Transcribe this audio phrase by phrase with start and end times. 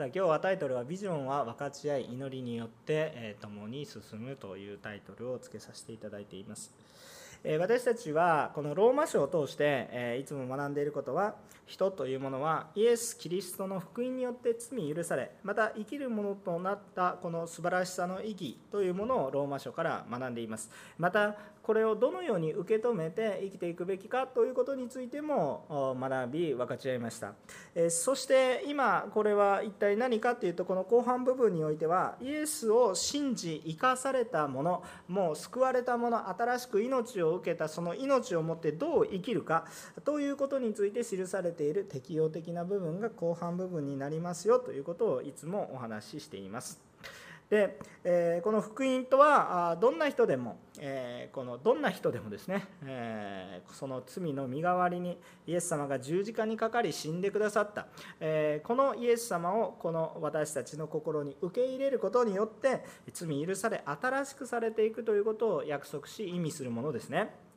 [0.00, 6.72] さあ今日はタイトルは「ビジョンは分かち合い祈りによって、え共に進む」というタイトルを付けさせていただいています。
[7.58, 20.70] 私たちはこのローマ書を通していつも学んでいることは人というものはイエス・キリストの福音によって罪許されまた生きるものとなったこの素晴らしさの意義というものをローマ書から学んでいます。
[20.98, 27.34] またこれをどのように受け止めて生きていくべきかということについても学び分かち合いました。
[27.90, 39.66] そして今これは一体何かというとこの後半部分においてはイエスを信じ生かされたものもう救われたもの新しく命をを受けたその命をもってどう生きるか
[40.04, 46.89] ということについて記されている適用的な部分が後半部分になりますよということをいつもお話ししています。
[47.50, 55.18] で、えこの福音とはどんな人でも、えこのどんな人でもですね、えその罪の身代わりに
[55.48, 57.88] イエス様が十字架にかかり死んでくださった、
[58.20, 67.49] えこのイエス様をこの私たちの心に受け入れることによって罪許され新しくされていくということを約束し意味するものですね。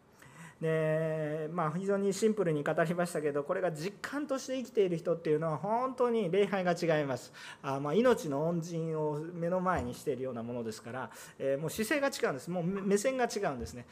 [0.64, 7.34] でまあ、非常にシンプルに語りましたけどこれが実感として生きている人っていうのは本当に礼拝が違います。
[7.62, 12.50] あ、まあ、命の恩人を目の前にしているようなものですから、えー、もう姿勢が違うんです。
[12.50, 13.86] もう目線が違うんですね。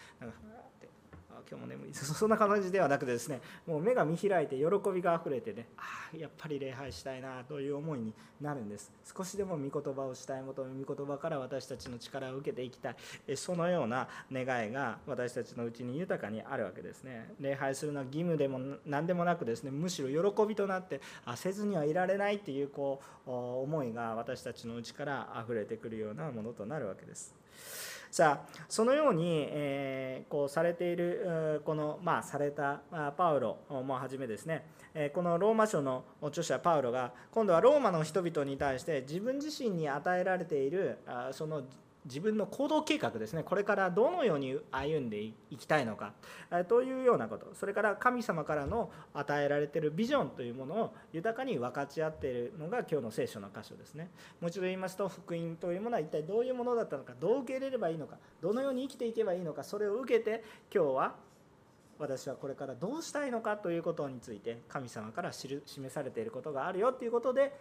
[1.51, 5.81] 今日も眠い そんな感じではなくてですねもう目が見開いて喜びがあふれてねあ
[6.13, 8.91] あやっぱり礼拝したいなという思いになるんです。
[9.15, 12.95] 少しでも御言葉をしたい求め御言葉から私たちの力を受けていきたい。
[13.35, 17.33] そのような願いが私たちのうちに豊かにあるわけですね。
[17.39, 27.35] 礼拝するのは義務でも何でもなくですねむしろ喜びとなってあせずにはいられないっていうこう思いが私たちのうちから溢れてくるようなものとなるわけです。
[28.11, 32.81] さあそのように、えー、こうされているこの、まあ、された
[33.17, 34.65] パウロもはじめですね。
[35.13, 40.97] このローマ書の著者パウロが今度はローマの人々に対して自分自身に与えられている
[41.31, 41.63] その
[42.05, 43.43] 自分の行動計画ですね。
[43.43, 46.13] これからどのように歩んでいきたいのか。
[46.67, 47.53] というようなこと。
[47.53, 54.09] それから神様からの与えられているビジョンというものを豊かに分かち合っているのが今日の聖書の箇所ですね。
[54.39, 61.15] もう一度言いますと福音というものは一体どういうものだったのかどう受け入れればいいのかどのように生きていけばいいのかそれを受けて今日は
[62.01, 67.53] 私はこれからどうしたいのかということについて神様から示されていることがあるよということで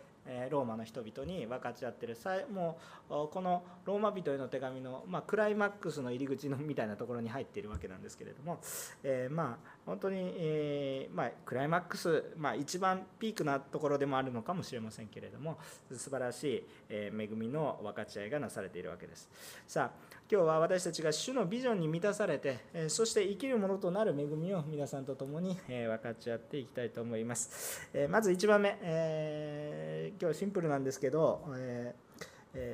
[0.51, 2.17] ローマの人々に分かち合ってる
[2.53, 8.61] もうこのローマ人への手紙の、まあ、クライマックスの入り口のみたいなところに入っているわけなんですけれども、
[9.03, 15.59] えー、まあ本当に、えー、まあ、クライマックス、まあ、一番ピークなところでもあるのかもしれませんけれども
[15.93, 19.29] 素晴らしい、え恵みの分かち合いがなされているわけです。
[19.67, 27.89] さあ今日は私たちが主のビジョンに満たされてえそして生きるものとなる恵みを皆さんと共にえ分かち合っていきたいと思います。
[27.93, 32.10] えまず1番目、え今日シンプルなんですけど、えー、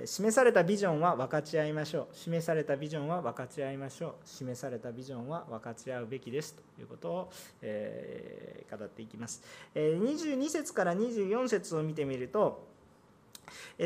[0.06, 2.16] 示されたビジョンは分かち合いましょう。
[2.16, 4.14] 示されたビジョンは分かち合いましょう。
[4.24, 7.32] 示されたビジョンは分かち合うべきですということを、
[7.62, 9.42] えー、語っていきます、
[9.74, 12.75] え、22節から24節を見てみると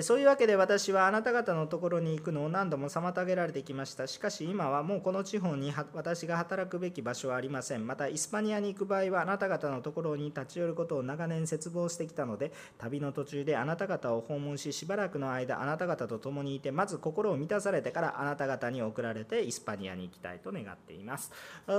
[0.03, 4.07] そういうわけで私はあなた方のところに行くのを何度も妨げられてきました。
[4.07, 7.87] しかし今はもうこの地方に私が働くべき場所はありません。
[7.87, 21.33] またイスパニアに行く場合はあなた方のところに立ち寄ることを長年切望してきたので、旅の途中であなた方を訪問し、しばらくの間あなた方と共にいて、まず心を満たされてからあなた方に送られてイスパニアに行きたいと願っています。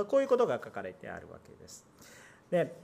[0.08, 1.84] こういうことが書かれてあるわけです。
[2.50, 2.74] で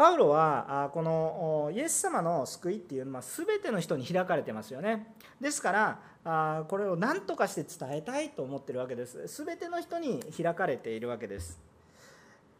[0.00, 5.14] パウロはこのイエス様の救いっていうのは全ての人に開かれてますよね。
[5.38, 9.26] ですからこれを何とかして伝えたいと思ってるわけです。
[9.44, 11.60] 全ての人に開かれているわけです。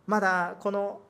[0.06, 1.00] まだこの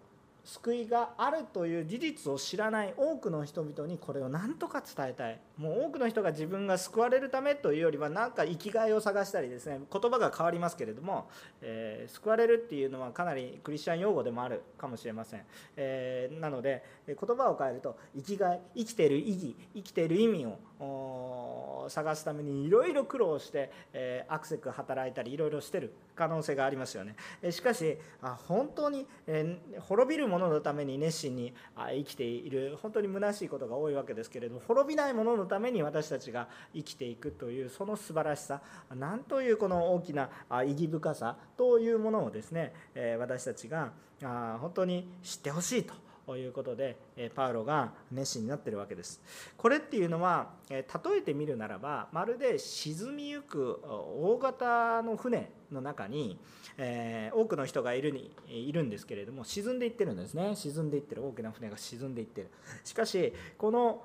[0.45, 5.41] 救いがあるという事実を知らない多くの人々にこれを何とか伝えたい。
[5.61, 11.29] もう多くの人が自分が救われるためというよりは何か生きがいを探したりですね言葉が変わりますけれども、
[11.61, 15.43] えー、救われるっていうのはかなりクリスチャン用語でもあるかもしれません、
[15.77, 27.17] えー、なので言葉を変えると生きがい生きている意義生きている意味を探すためにいろいろ苦労して、えー、アクセク働いたりいろいろしてる可能性がありますよね。
[27.43, 38.63] えしかしあ本当に、え滅びる者のために熱心に生きている本当に虚しいことが多いわけですけれども滅びない者のために私たちが生きていくというその素晴らしさ
[38.95, 40.31] なんというこの大きな
[40.65, 42.73] 意義深さというものをですね
[43.19, 43.93] 私たちが
[44.23, 45.93] 本当に知ってほしいと
[46.37, 46.97] いうことで
[47.35, 49.21] パウロが熱心になってるわけです。
[49.57, 50.87] これっていうのは例
[51.19, 56.39] えてみるならばまるで沈みゆく大型の船の中に、
[56.79, 60.55] えー、多くの人がいるにいるんですけれども沈んでいってるんですね。
[60.57, 61.25] 沈んでいってる。
[61.27, 62.51] 大きな船が沈んでいってる。
[62.85, 64.03] しかしこの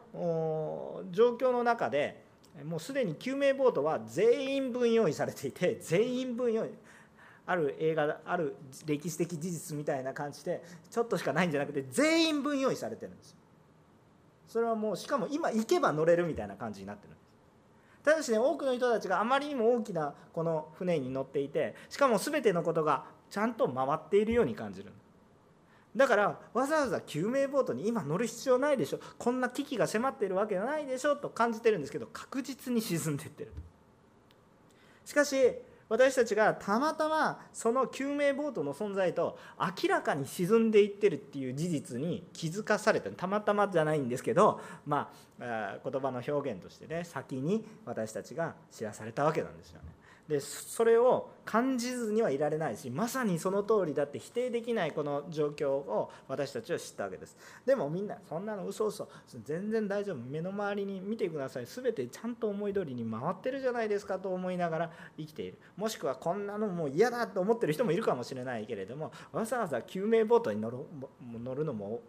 [1.12, 2.24] 状況の中で
[2.64, 6.70] もうすでに救命ボートは全員分用意されていて全員分用意
[7.48, 8.56] ある映画ある
[8.86, 13.36] 歴史的事実みたいな感じでちょっとしかないんじゃなくて全員分用意されてるんです。
[14.48, 17.26] それはもうしかも今行けば乗れるみたいな感じになってるんです。
[18.04, 24.92] ただしね多くの人たちがあまりにも大きなこの船に乗っていてしかも全てのことがちゃんと回っているように感じる。
[25.96, 29.00] だからわざわざ救命ボートに今乗る必要ないでしょ。
[29.18, 33.52] こんな危機が迫っているわけないでしょと感じてるんですけど確実に沈んでってる。
[35.06, 35.36] しかし
[35.88, 49.95] 私たちがたまたまその救命ボートの存在と明らかに沈んでいってるっていう事実に気づかされたたまたまじゃないんですけど、まあ、言葉の表現としてね先に私たちが知らされたわけなんですよね。
[50.28, 57.38] でそれを感じずにはいられないしまさにその通りだって否定できないこの状況を私たちは知ったわけです。
[57.66, 59.08] でもみんなそんなの嘘嘘
[59.44, 61.66] 全然大丈夫目の周りに見てください。
[61.68, 65.60] 全てちゃんと思い通りに回ってるじゃないですかと思いながら生きている。
[65.78, 70.78] もしくはこんなのもう嫌だと思ってる人もいるかもしれないけれどもわざわざ救命ボートに乗る
[71.44, 72.02] 乗るのも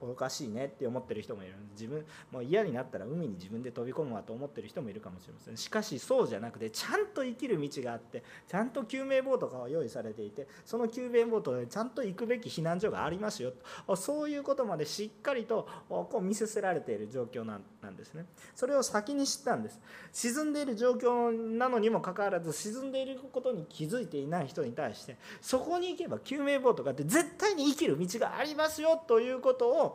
[0.00, 1.54] おかしいねって思ってる人もいる。
[1.72, 5.56] 自分もう嫌になったら海に自分で飛び込むわと思ってる人もいるかもしれません。
[5.56, 13.52] しかしそうじゃなくてちゃんと生きる道があってちゃんと救命ボートが用意されていてその救命ボートでちゃんと行くべき避難所がありますよ
[13.96, 18.26] そういうことまでしっかりとこう見せせられている状況なんですね。
[18.54, 19.80] それを先に知ったんです。
[20.12, 29.85] 沈んでいる状況なのにもかかわらず沈んでいることに気づいていない人に対してそこに行けば救命ボートがあって絶対に生きる道がありますよということを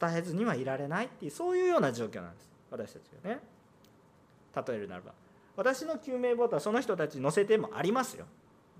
[0.00, 2.50] 伝えずにはいられないっていうそういうような状況なんです。
[2.70, 3.40] 私たちがね。
[4.66, 5.12] 例えるならば。
[5.56, 8.26] 私の救命ボートはその人たち乗せてもありますよ。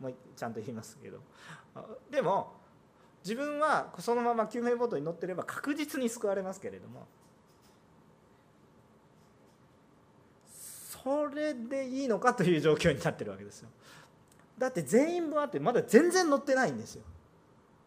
[0.00, 1.18] もうちゃんと言いますけど。
[2.10, 2.52] でも
[3.24, 7.06] 自分はそのまま救命ボートに乗ってれば確実に救われますけれども。
[11.02, 13.68] それでいいのかという状況になってるわけですよ。
[14.58, 17.02] だって全員分あってまだ全然乗ってないんですよ。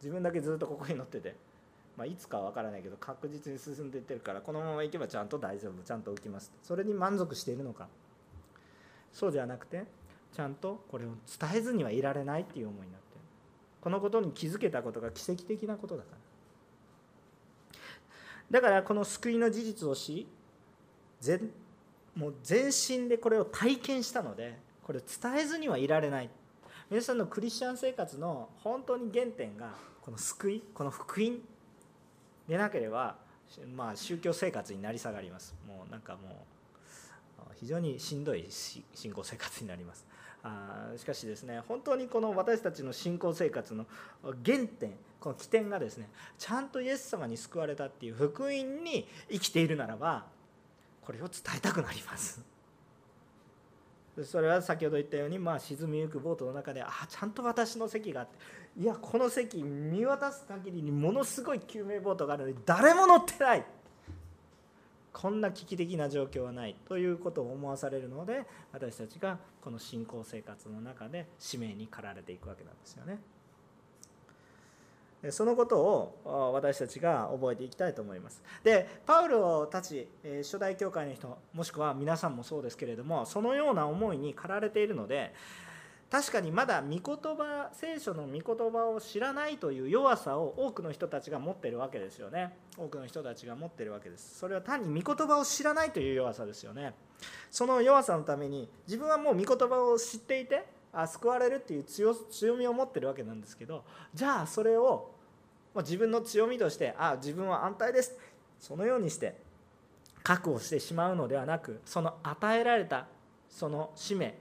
[0.01, 1.35] 自分だけずっとここに乗ってて。
[2.01, 6.51] まあ、いつかは分からないけど確実に進んでいってるからこのままいけばちゃんと大丈夫ちゃんと浮きます。
[6.63, 7.87] それに満足しているのか。
[9.13, 9.83] そうじゃなくて
[10.33, 11.09] ちゃんとこれを
[11.39, 13.17] 伝えずにはいられないっていう思いになって。
[13.81, 16.09] このことに気づけたことが奇跡的なことだか
[17.69, 17.79] ら。
[18.49, 20.25] だからこの救いの事実をし
[21.19, 21.51] 全
[22.15, 26.31] もう全身でこれを体験したのでこれを伝えずにはいられない。
[26.89, 31.37] 皆さんのクリスチャン生活の本当に原点がこの救いこの福音
[32.51, 33.15] でなければ、
[33.77, 35.55] まあ、宗教生活になり下がります。
[35.65, 36.45] もうなんかも
[37.39, 38.83] う非常にしんどい信
[39.13, 40.05] 仰生活になります。
[40.43, 43.85] あしかしですね本当にこの私たちの信仰生活の
[44.43, 50.25] 原点この起点がですねちゃんとイエス様に救われたっていう福音に生きているならば
[51.05, 52.41] これを伝えたくなります。
[54.25, 58.35] それは先ほど言ったように、まあ、沈みゆくボートの中であちゃんと私の席があって
[58.77, 63.65] いやこの席見渡す限りにものすごい救命ボートがあるのに誰も乗ってない
[65.11, 73.19] こんな危機的な状況はないということを思わされるので私たちがこの信仰生活の中で使命に駆られていくわけなんですよね。
[75.29, 78.41] そのことを私たちが覚えていきたいと思います。
[78.63, 80.07] で、パウロたち、
[80.41, 85.35] 初代教会の人、もしくは皆さんもそうですけれども、そのような思いに駆られているので、
[86.11, 92.53] 確かにまだ御言葉聖書の御言葉を知らないという弱さを多くの人たちが持ってるわけですよね。
[92.77, 94.37] 多くの人たちが持ってるわけです。
[94.37, 96.93] それは単に御言葉を知らないという弱さですよね。
[97.49, 102.13] その弱さのために自分はもう御言葉を知っていてあ救われるっていう強
[102.57, 105.11] みを持ってるわけなんですけどじゃあそれを
[105.77, 108.17] 自分の強みとしてあ自分は安泰です。
[108.59, 109.37] そのようにして
[110.23, 113.07] 確保してしまうのではなくその与えられた
[113.49, 114.35] その使命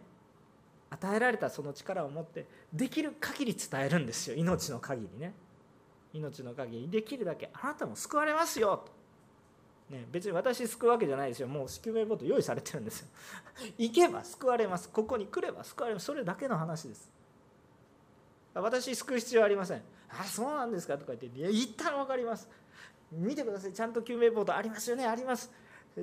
[0.91, 4.37] 与えられたその力を持ってできる限り伝えるんですよ。
[4.37, 5.33] 命の限りね。
[6.13, 6.89] 命の限り。
[6.91, 8.85] できるだけあなたも救われますよ。
[9.89, 11.49] と、ね、別に私救うわけじゃないですよ。
[11.49, 13.09] もう救命ボート用意されてるんですよ。
[13.79, 14.89] 行けば救われます。
[14.89, 16.07] ここに来れば救われます。
[16.07, 17.11] それだけの話です。
[18.53, 19.83] 私救う必要ありません。
[20.09, 22.49] あそうなんですかとか言っていや一旦分かります。
[23.13, 23.73] 見てください。
[23.73, 25.07] ちゃんと救命ボートありますよね。
[25.07, 25.53] あります。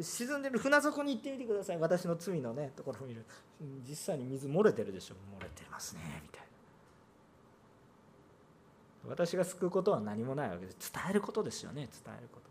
[0.02, 3.26] 沈んでる船底に行ってみてください私の罪のねところを見る
[3.88, 6.48] 実際に水漏れてるでしょ漏れてますねみたいな
[9.10, 10.92] 私が救うことは何もないわけです。
[10.94, 11.42] 伝えること。
[11.42, 12.48] ですよね伝えること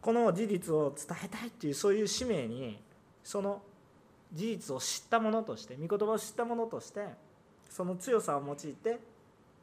[0.00, 2.78] この事実を伝えたいっていうそういう使命に
[3.22, 3.62] その
[4.34, 7.06] 事実を知ったものとして御言葉を知ったものとして
[7.70, 8.98] その強さを用いて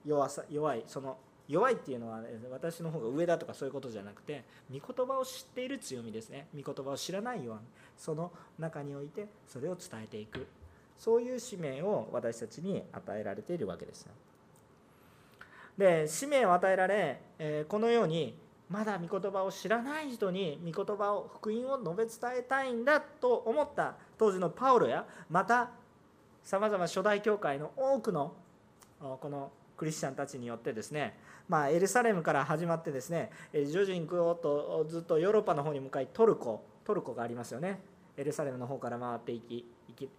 [0.03, 1.17] 弱さ弱いその
[1.51, 6.47] 弱いっていうのは、私の方が上だとかそういうことじゃなくて御言葉を知っている強みですね。
[6.55, 7.61] 御言葉を知らないように
[7.97, 10.47] その中においてそれを伝えていく。
[11.01, 14.07] そういう使命を私たちに与えられているわけです
[15.75, 18.37] で使命を与えられ、えこのように
[18.69, 25.71] まだ御言葉を知らない人に御言葉を福音を述べ伝えたいんだと思った当時のパウロやまた
[26.43, 28.33] さまざま初代教会の多くの
[28.99, 31.17] このクリスチャンたちによってですね、
[31.51, 37.81] まあ、エルサレムから始まってですね徐々に行とずっとヨーロッパの方に向かいトルコトルコがありますよね。
[38.15, 39.65] エルサレムの方から回っていき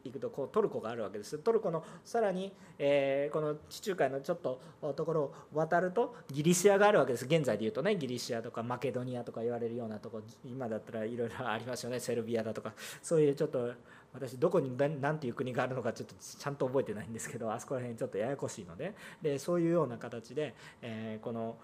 [0.04, 1.38] 行くとこうトルコがあるわけです。
[1.38, 4.60] トルコのさらに、えー、この地中海のちょっと
[4.94, 7.24] ところを渡るとギリシアがあるわけです。
[7.24, 11.98] 現在でいうとねギリシアとかマケドニアとか言われるようなとこ今だったらいろいろありますよね。
[11.98, 13.72] セルビアだとかそういうちょっと
[14.14, 18.94] 私どこに何ていう国があるのかちょっとちゃんと覚えてないんですけどあそこら辺ちょっとややこしいので。
[19.22, 21.56] でそういうような形で、えー、この、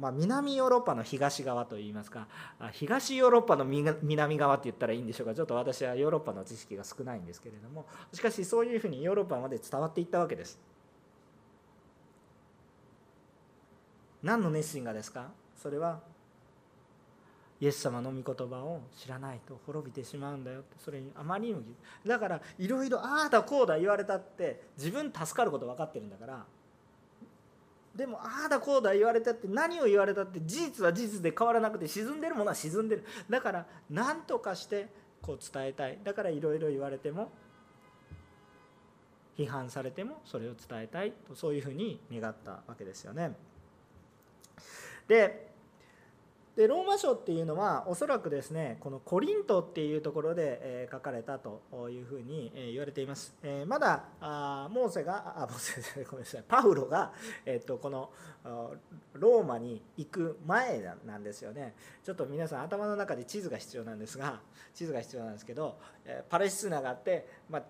[0.00, 2.26] まあ、南ヨーロッパの東側といいますか。
[2.72, 5.34] 東ヨーロッパの南側って言ったらいいんでしょうか。
[5.34, 7.86] ちょっと私はヨーロッパの知識が少ないんですけれども。
[8.12, 10.58] しかしそういうふうにヨーロッパまで伝わっていったわけです。
[14.22, 15.30] 何の熱心がですか？
[15.56, 16.00] それは
[17.60, 21.60] イエス様の御言葉を知らないと滅びてしまうんだよってそれにあまりにも
[22.06, 26.44] だからいろいろああだこうだ言われたって自分助かること分かってるんだから。
[27.94, 33.04] でもああだこうだ言われたって何を言われたって事実は事実で変わらなくて沈んでるものは沈んでる。
[33.28, 34.88] だから何とかして
[35.20, 35.98] こう伝えたい。
[36.02, 37.30] だからいろいろ言われても
[39.36, 43.36] 批判されてもそれを伝えたいとそういうふうに願ったわけですよね。
[45.08, 45.49] で
[46.56, 56.44] でローマ書っていうのはおそらくですねこのコリントっていうところで、え書かれたというふうに、え言われています、えまだあモーセがあモーセごめんなさい。
[56.46, 57.12] パウロが、
[57.46, 58.10] えっとこの
[59.14, 61.74] ローマに行く前なんですよね。
[62.04, 64.40] ちょっと皆さん頭の中で地図が必要なんですが
[64.74, 67.62] 地図が必要なんですけど、えパレスチナがあって、まあ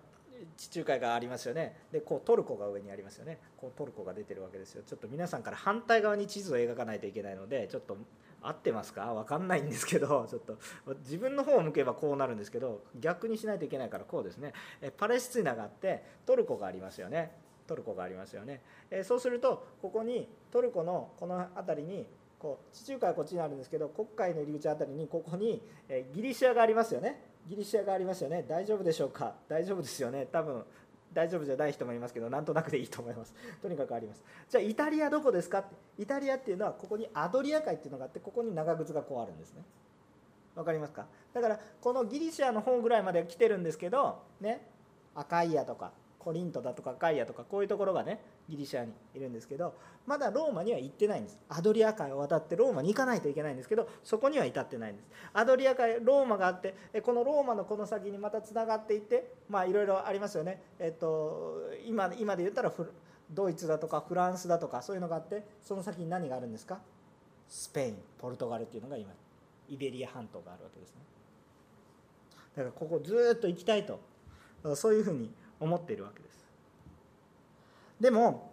[0.57, 1.77] 地中海がありますよね。
[1.91, 3.39] でこうトルコが上にありますよね。
[3.57, 4.83] こうトルコが出てるわけですよ。
[4.85, 7.97] ちょっと皆さんから反対側に地図を描かないといけないのでちょっと
[8.41, 9.13] 合ってますか？
[9.13, 10.57] 分かんないんですけど ちょっと。
[10.99, 14.53] 自分の方を向けばこうなるんですけど逆にしないといけないからこうですね。
[14.97, 17.35] パレスチナがあってトルコがありますよね。
[17.67, 18.61] トルコがありますよね。
[19.03, 22.07] そうするとここにトルコのこの辺りに
[22.39, 25.61] こう地中海はこっちにあるんですけど黒海の入り口あたりにここに
[26.13, 27.23] ギリシアがありますよね。
[27.47, 28.43] ギリシアがありますよね。
[28.47, 29.35] 大丈夫でしょうか？
[29.47, 30.27] 大丈夫ですよね。
[30.31, 30.65] 多分
[31.13, 33.33] 大丈夫じゃない人もいますけどなんとなくでいいと思います。
[33.61, 34.23] とにかくあります。
[34.49, 35.59] じゃあイタリアどこですか？
[35.59, 39.63] ってイタリアっていうのはここにアドリア海っていうのがあってここに長靴がこうあるんですね。
[40.55, 41.05] わかりますか？
[41.33, 44.67] だからこのギリシアの方ぐらいまで来てるんですけどね？
[45.15, 45.91] アカイアとか。
[46.23, 49.73] コリントだとかカイアとかこういうところがねギリシャにいるんですけど
[50.05, 51.39] まだローマには行ってないんです。
[51.49, 55.07] アドリア海を渡ってローマに行かないといけないんですけどそこには至ってないんです。
[55.33, 60.61] アドリア海ローマがあってこのローマのこの先にまたつながっていってまあいろいろありますよね。
[60.79, 62.71] えっと今今で言ったら
[63.31, 66.79] ドイツだとかフランスだとかそういうのがあってその先に何があるんですか？
[67.47, 69.11] スペインポルトガルっていうのが今
[69.69, 71.01] イベリア半島があるわけですね。
[72.55, 73.99] だからここずっと行きたいと。
[74.75, 76.45] そういうふうに思っているわけです。
[77.99, 78.51] でも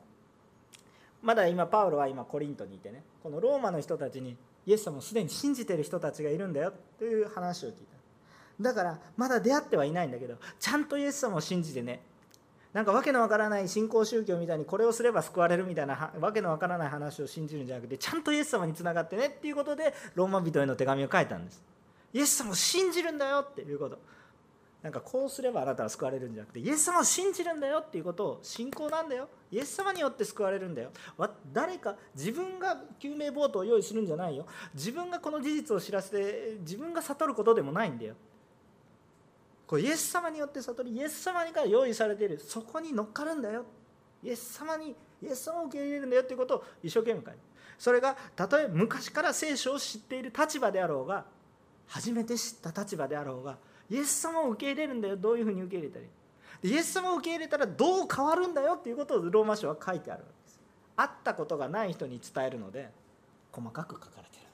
[1.23, 4.37] まだ今パウロは今コリントにいてねこのローマの人たちに
[4.67, 8.62] イエス様をすでに信じてる人たちがいるんだよという話を聞いた。
[8.62, 12.00] だからまだ出会ってはいないんだけどちゃんとイエス様を信じてね
[12.73, 21.62] なんかわけのわからない新興宗教みたいにこれをすれば救われるみたいなわけのわからない話を信じるんじゃなくてちゃんとイエス様につながってねっていうことでローマ人への手紙を書いたんです。
[22.12, 23.99] イエス様を信じるんだよっていうこと。
[24.82, 29.28] なんかこうすればあなたは救われるんじゃなくてイエス様を信じるんだよっていうことを信仰なんだよ。
[29.50, 30.90] イエス様によって救われるんだよ。
[31.52, 34.47] 誰か自分が救命ボートを用意するんじゃないよ。
[34.75, 38.14] 自分がこの事実を知らせて自分が悟ることでもないんだよ。
[39.66, 43.64] これイエス様によって悟りイエス様から用意されているそこに乗っかるんだよ。
[44.23, 47.38] イエス様にイエス様を受け入れるんだよということを一生懸命書いて
[47.78, 51.25] それがたとえ昔から聖書を知っている立場であろうが
[51.87, 53.56] 初めて知った立場であろうが
[53.90, 55.16] イエス様を受け入れるんだよ。
[55.16, 56.11] どういうふうに受け入れたらいい
[56.71, 60.61] イエス様を受け入れたらどう変わるんだよっていうことをローマ書は書いてあるわけです。
[60.97, 62.90] 会ったことがない人に伝えるので
[63.52, 64.49] 細かく書かれてるんで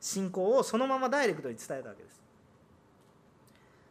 [0.00, 0.12] す。
[0.12, 2.20] 信仰をそのままダイレクトに伝えたわけです。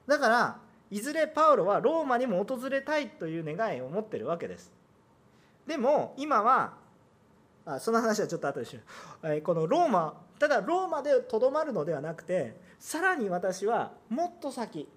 [0.06, 4.72] だからいずれパウロはローマにも訪れたいという願いを持ってるわけです。
[5.66, 6.74] でも今は
[7.68, 8.80] あその話はちょっと後でしよ
[9.24, 14.88] う、えこのローマただローマでとどまるのではなくてさらに私はもっと先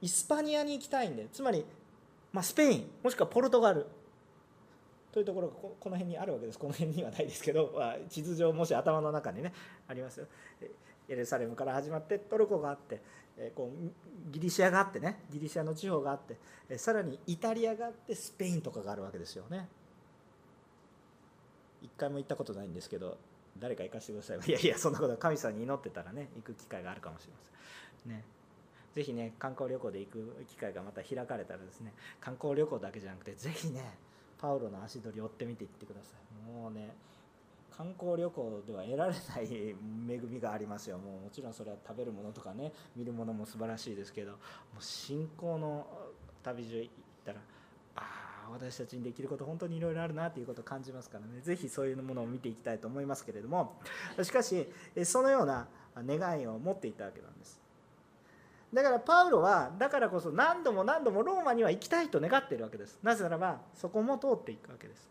[0.00, 1.64] イスパニアに行きたいんでつまり、
[2.32, 3.86] まあ、スペインもしくはポルトガル。
[5.12, 6.58] というところがこの辺にあるわけです。
[6.58, 9.50] この辺にはないですけど、まあ、地図上もし頭の中にね
[9.88, 10.26] ありますよ。
[11.08, 13.00] エルサレムから始まってトルコがあって
[13.54, 19.68] こうギリシアがあってねギリシアの地方があってさらにイタリアがあってスペインとかがあるわけですよね。
[21.82, 23.18] 一回も行ったことないんですけど
[23.58, 24.38] 誰か行かせてください。
[24.50, 28.12] いやいやそんなこと神様に祈ってたらね行く機会があるかもしれません。
[28.12, 28.24] ね。
[28.94, 33.98] ぜひね観光旅行で行く機会がまた開かれたらですね観光旅行だけじゃなくてぜひね
[34.38, 36.50] パウロの足取り追ってみていってください。
[36.50, 36.94] もうね
[37.70, 39.76] 観光旅行では得られない恵
[40.18, 40.96] みがありますよ。
[40.96, 44.38] もうもちろんそれは食べるものとかね見るものも素晴らしいですけども
[44.80, 45.86] う信仰の
[46.42, 46.90] 旅路行っ
[47.24, 47.40] たら
[48.50, 51.40] 私たちにできること本当にいろいろあるなということを感じますからね。
[51.42, 53.80] 是非そういうものを見ていきたいと思いますけれども。
[54.22, 54.68] しかし
[55.04, 57.60] そのような願いを持っていたわけなんです。
[58.74, 62.98] だからパウロはだからこそ何度も何度もローマには行きたいと願っているわけです。
[63.02, 65.08] なぜならばそこも通っていくわけです。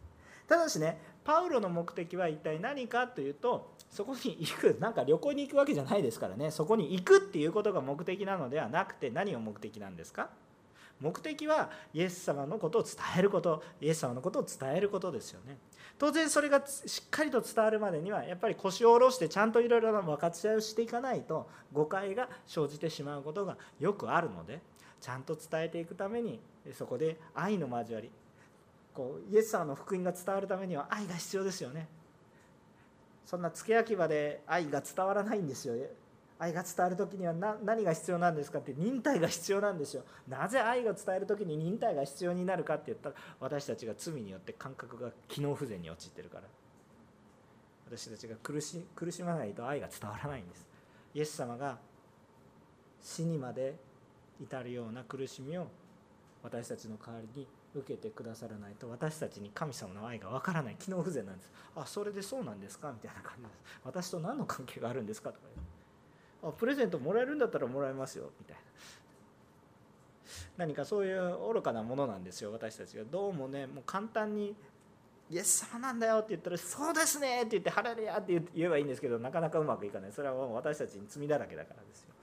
[0.47, 6.51] ただしねパウロの目的は一体何かというとそこに行くなんか旅行に行くわけじゃないですからね。
[6.51, 10.29] そこに行くっていうことが目的なのではなくて何を目的なんですか？
[10.99, 15.57] 目的はイエス様のことを伝えることイエス様のことを伝えることですよね。
[15.97, 24.61] 当然それがしっかりと伝わるまでにはやっぱり腰を下ろしてちゃんといろいろな分かち合いをしていかないと誤解が生じてしまうことがよくあるので
[24.99, 26.39] ちゃんと伝えていくために
[26.73, 28.11] そこで愛の交わり
[28.93, 31.87] こうイエス様の福音が伝わるためには愛が必要ですよね。
[33.25, 35.75] そんな付け焼き場で愛が伝わらないんですよ。
[36.37, 40.03] 愛が伝わる時には何が必要なんですかって忍耐が必要なんですよ。
[40.27, 46.43] なぜ愛が伝える時に忍耐が必要になるかって言ったら私たちが罪によって感覚が機能不全に陥ってるから。
[47.87, 50.67] 私たちが苦し苦しまないと愛が伝わらないんです。
[51.13, 51.77] イエス様が
[53.01, 53.75] 死にまで
[54.41, 55.67] 至るような苦しみを
[56.43, 60.75] 私たちの代わりに受けてくださらないと私たちに神様の愛がわからない。
[60.77, 61.51] 機能不全なんです。
[61.75, 62.91] あそれでそうなんですか？
[62.91, 63.79] みたいな感じです。
[63.85, 65.29] 私と何の関係があるんですか？
[65.29, 65.74] とかあ
[66.51, 68.61] プレゼントもらえるんだったらもらえますよみたいな。
[70.57, 73.03] 何かそういう愚かなものなんですよ私たちが。
[73.03, 74.55] どうもねもう簡単に
[75.29, 80.11] イエス様なんだよって言ったら、そうですねって言って、ハレルヤって言えばいいんですけど、なかなかうまくいかない。
[80.11, 82.13] それはもう私たちに罪だらけだからですよ。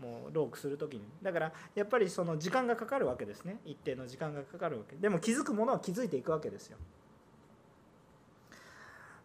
[0.00, 1.02] もうロークする時に。
[1.22, 3.58] だからやっぱりその時間がかかるわけですね。
[3.66, 4.96] 一定の時間がかかるわけ。
[4.96, 6.78] でも気づくものは気づいていくわけですよ。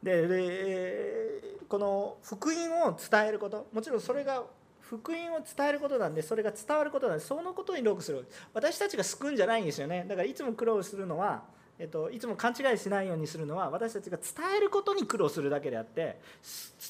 [0.04, 0.28] で
[1.71, 4.43] この福音を伝えることもちろんそれが
[4.81, 8.27] 福音を伝えることなんでそれが伝わることなんでそのことにロークする。
[8.53, 10.03] 私たちが救うんじゃないんですよね。
[10.05, 11.43] だからいつも苦労するのは
[11.79, 16.19] えっと、いつも勘違いしないようにするのは私たちが伝えることに苦労するだけであって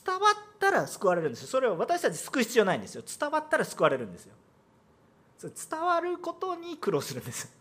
[0.05, 1.47] 伝わったら救われるんですよ。
[1.47, 3.03] それを私たち救う必要ないんですよ。
[3.03, 4.33] 伝わったら救われるんですよ。
[5.41, 7.55] 伝わることに苦労するんです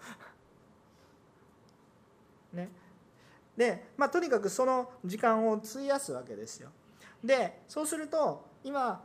[2.55, 2.71] ね。
[3.59, 6.71] でまあとにかくその時間を費やすわけですよ。
[7.25, 9.03] でそうすると今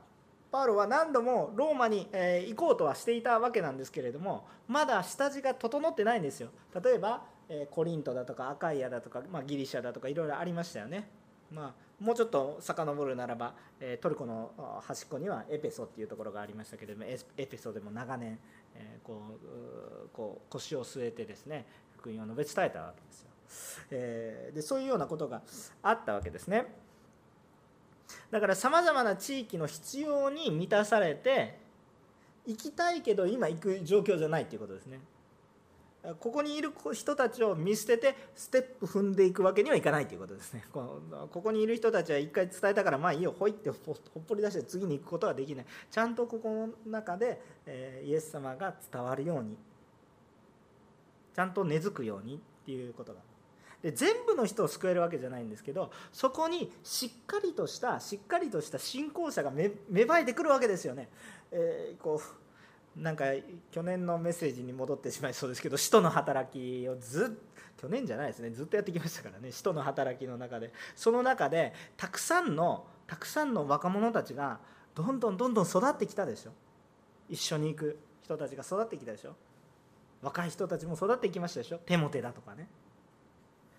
[0.51, 2.07] パウロは何度もローマに
[2.47, 6.49] 行こうとはしていたわけなんですけれどもまだ下地が整ってないんですよ
[6.81, 7.23] 例えば
[7.71, 11.09] コリントだとかアカイアだとか、まあ、ギリシャだとかいろいろありましたよね。
[11.51, 13.53] まあ、もうちょっと遡るならば
[14.01, 18.39] トルコの端っこにはエペソっていうところがありましたけれどもエペソでも長年
[19.03, 19.21] こ
[20.05, 21.65] うこう腰を据えてですね
[21.97, 23.29] 福音を述べ伝えたわけですよ。
[23.91, 25.43] えでそういうようなことが
[25.83, 26.65] あったわけですね。
[28.31, 31.57] だからさまざまな地域の必要に満たされて
[32.45, 34.99] 行きたいけど今行く状況じゃないっていうことですね。
[36.19, 40.63] ここにいる人たちを見捨ててステップ踏んでいくわけにはいかないということですね。
[40.71, 45.65] ここにいる人たちは一回伝えたからまあいいよほいってほっぽり出して次に行くことはできない。
[45.89, 49.57] ちゃんとここの中で、えイエス様が伝わるように
[51.35, 53.19] ちゃんと根付くようにっていうことが。
[53.81, 61.09] で全部の人を救えるわけじゃないんですけどそこにしっかりとしたしっかりとした信仰者が芽生えてくるわけですよね。
[61.51, 62.21] えー、こ
[62.97, 63.25] うなんか
[63.71, 68.49] 去年のメッセージに戻ってしまいそうですけど使徒の働きをずっ去年じゃないですね。
[68.51, 69.51] ずっとやってきましたからね。
[69.51, 70.73] 使徒の働きの中で。
[70.95, 74.59] その中でたくさんのたくさんの若者たちが
[74.95, 76.51] どんどんどんどん育ってきたでしょ。
[77.29, 79.35] 一緒に行く人たちが育ってきたでしょ。
[80.21, 81.77] 若い人たちも育ってきましたでしょ。
[81.79, 82.67] テモテだとかね。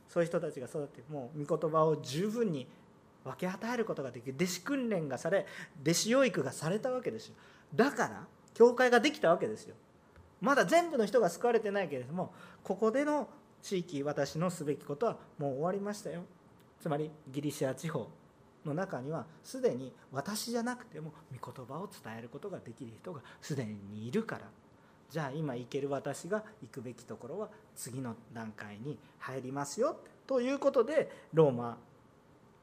[0.09, 2.67] そういう人たちが育ってもう御言葉を十分に
[3.25, 5.47] 分け与えることができる弟子訓練がされ
[5.83, 7.35] 弟子養育がされたわけですよ。
[7.75, 9.75] だから教会ができたわけですよ。
[10.41, 13.29] まだ全部の人が救われてないけれどもここでの
[13.63, 16.25] 地域私のすべきことはもう終わりましたよ。
[16.81, 18.09] つまりギリシア地方
[18.65, 24.43] の中にはすでに私じゃなくても御言葉を伝えることができる人がすでにいるから。
[25.11, 31.79] じゃあ今行ける私が行くべきところは次の段階に入りますよということでローマ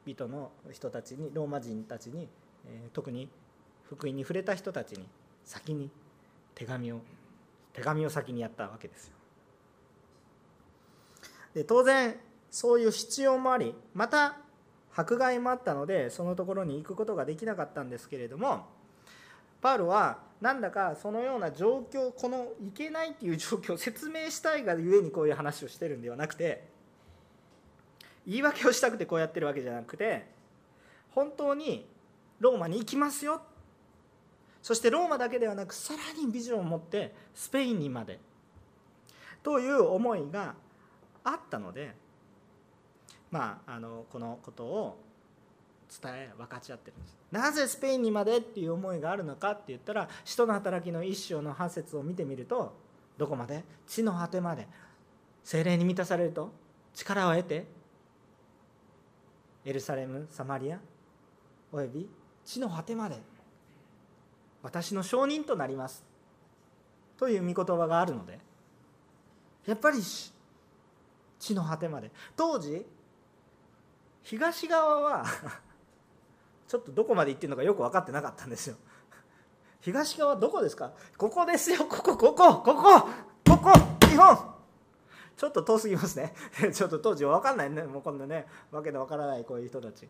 [0.06, 2.28] 人の人たちにローマ人たちに、
[2.92, 3.30] 特に
[3.84, 5.08] 福音に触れた人たちに
[5.46, 5.90] 先に
[6.56, 7.00] 手紙を
[7.72, 9.14] 手紙を先にやったわけですよ。
[11.54, 12.16] で当然
[12.50, 14.38] そういう必要もありまた
[14.96, 18.66] 迫害もあったのでそのところに行くことができなかったんですけれども
[19.62, 26.68] パウロはなんだかそのような状況このいけないっていう状況を説明したいがゆえにこういう話をしてるんではなくて
[28.28, 30.28] 言い訳をしたくてこうやってるわけじゃなくて
[31.12, 31.88] 本当に
[32.42, 33.42] ローマに行きますよ。
[34.62, 38.20] そしてローマだけではなくさらにビジョンを持ってスペインにまで。
[39.44, 40.56] という思いが
[41.24, 41.96] あったので
[43.32, 45.00] まああのこのことを
[46.02, 47.18] 伝え分かち合ってるんです。
[47.32, 52.76] なぜスペインにまでっていう思いがあるのかって言ったら使徒の働きの一章の8節を見てみると
[53.18, 53.64] どこまで？
[53.88, 54.68] 地の果てまで。
[55.44, 56.54] 精霊に満たされると
[56.94, 57.66] 力を得て
[59.66, 60.80] エルサレムサマリア
[61.72, 62.10] および
[62.46, 63.18] 地の果てまで
[64.62, 66.06] 私の証人となります。
[67.18, 68.40] という御言葉があるので
[69.66, 72.10] やっぱり地の果てまで。
[72.38, 72.86] 当時
[74.24, 75.26] 東側は
[76.68, 78.76] ちょっとどこまで行ってるのかよく分かってなかったんですよ。
[79.82, 80.92] 東側どこですか？
[81.18, 81.86] ここですよ。
[81.86, 83.10] ここここここ
[83.46, 83.72] ここ
[84.08, 84.54] 日本。
[85.36, 86.34] ちょっと遠すぎますね。
[86.74, 87.84] ちょっと当時分かんないね。
[87.84, 90.08] もうこんなねわけのわからないこういう人たち。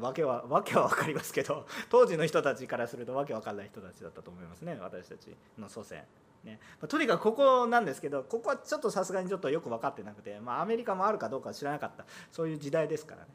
[0.00, 4.78] わけはわけは分かりますけど当時の人たちからするとわけわかんない人たちだったと思いますね。
[4.80, 6.04] 私たちの祖先。
[6.44, 6.60] ね。
[6.80, 12.04] ま、とにかくここなんですけどここはちょっとさすがにちょっとよく分かってなくて、まあ、アメリカもあるかどうか知らなかった。
[12.30, 13.28] そういう時代ですからね。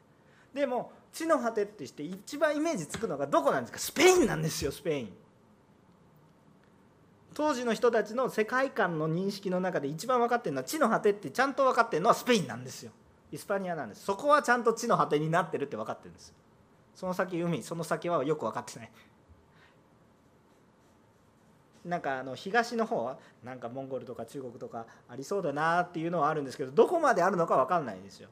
[0.54, 3.78] でも地の果てってして一番イメージつくのがどこなんですか？
[3.78, 5.12] スペインなんですよスペイン。
[7.34, 12.92] 当時の人たちの世界観の認識の中で一番分かってるのは地の果てってちゃんと分かってるのはスペインなんですよ。
[13.32, 14.04] イスパニアなんです。
[14.04, 16.32] そこはちゃんと地の果てになってるって分かってるんです。
[16.94, 18.90] その先海その先はよく分かってない。
[21.84, 28.28] なんかあの東の方はなんかモンゴルとか中国とかありそうだなっていうのはあるんですけどどこまであるのか分かんないですよ。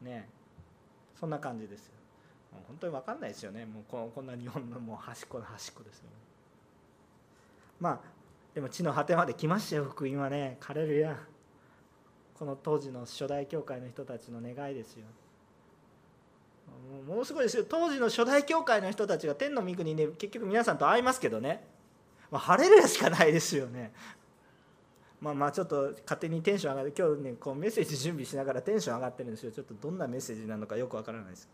[0.00, 0.26] ね。
[1.18, 1.92] そんな感じですよ。
[2.52, 3.66] もう本当に分かんないですよね。
[3.66, 6.04] もうここんな日本のもう端っこの端っこですよ、
[7.80, 8.00] まあ
[8.54, 10.56] でも地の果てまで来ましたよ福音はね。
[10.60, 11.18] カレルヤ
[12.38, 15.04] この当時の初代教会の人たちの願いですよ。
[17.06, 17.64] ものすごいですよ。
[17.68, 21.64] 当時の初代教会の人たちが天の御国に、ね、結局皆さんと会いますけどね、
[22.30, 23.92] まあ、晴れるしかないですよね。
[25.20, 29.52] まあまあちょっと勝手にテンション上がって今日ねこうメッセージ準備しながらテンション上がってるんですよ。
[29.52, 31.48] ちょっとどんなメッセージなのかよくわからないです。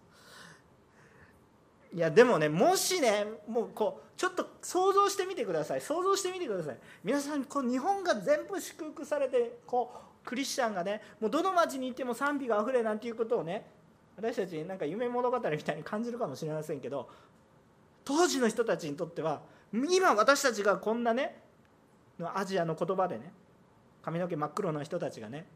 [1.94, 5.80] いやでもねもしねもうこうちょっと想像してみてください。
[5.80, 6.78] 想像してみてください。
[7.02, 13.64] 皆さんこう日本が全部祝福されてこうクリスチャンがねもうどの町に行っても賛美があふれなんていうことをね
[14.16, 17.08] 私たちなんか夢物語みたいに感じるかもしれませんけど
[18.04, 19.40] 当時の人たちにとっては
[19.72, 21.40] 今私たちがこんなね
[22.34, 23.32] アジアの言葉でね
[24.04, 25.46] 髪の毛真っ黒な人たちがね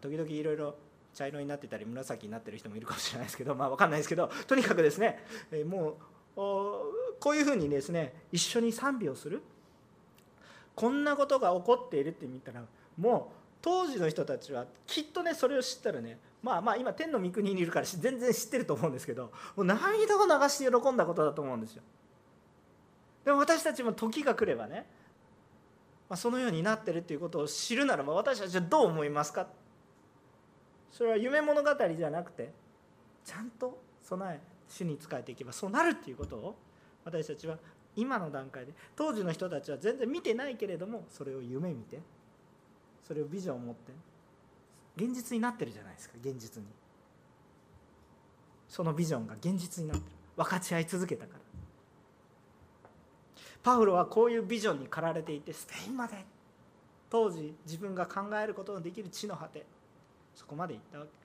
[0.00, 0.74] 時々いろいろ
[1.14, 5.24] 茶色になってたり紫になってる人もいるかもしれないですけどまあ分かんないですけどとにかくですね
[5.66, 5.94] もう
[6.36, 9.42] こういうふうにですね一緒に賛美をする。
[10.74, 12.64] こんなことが起こっているって見たら
[12.98, 21.82] もう当時の人たちはきっとねそれを知ったらねまあまあ今天の御国にいるから全然知ってると思うんですけどもう涙を流して喜んだことだと思うんですよ。
[23.24, 24.84] でも私たちも時が来ればね
[26.08, 29.46] まあ、そのようになってるっていうことを知るならば私たちはどう思いますか？
[30.92, 32.52] それは夢物語じゃなくて
[33.24, 36.56] ちゃんと備え主に仕えていけばそうなるっていうことを
[37.04, 37.58] 私たちは
[37.96, 42.00] 今の段階で当時の人たちは全然見てないけれどもそれを夢見て
[43.06, 43.92] それをビジョンを持って
[44.96, 46.68] 現実になってるじゃないですか現実に。
[48.68, 50.16] そのビジョンが現実になってる。
[50.36, 51.43] 分かち合い続けたから。
[53.64, 56.14] パウロはこういうビジョンに駆られていてスペインまで。
[57.10, 59.64] 当時自分が考えることのできる地の果て。
[60.34, 61.23] そこまで行ったわけ。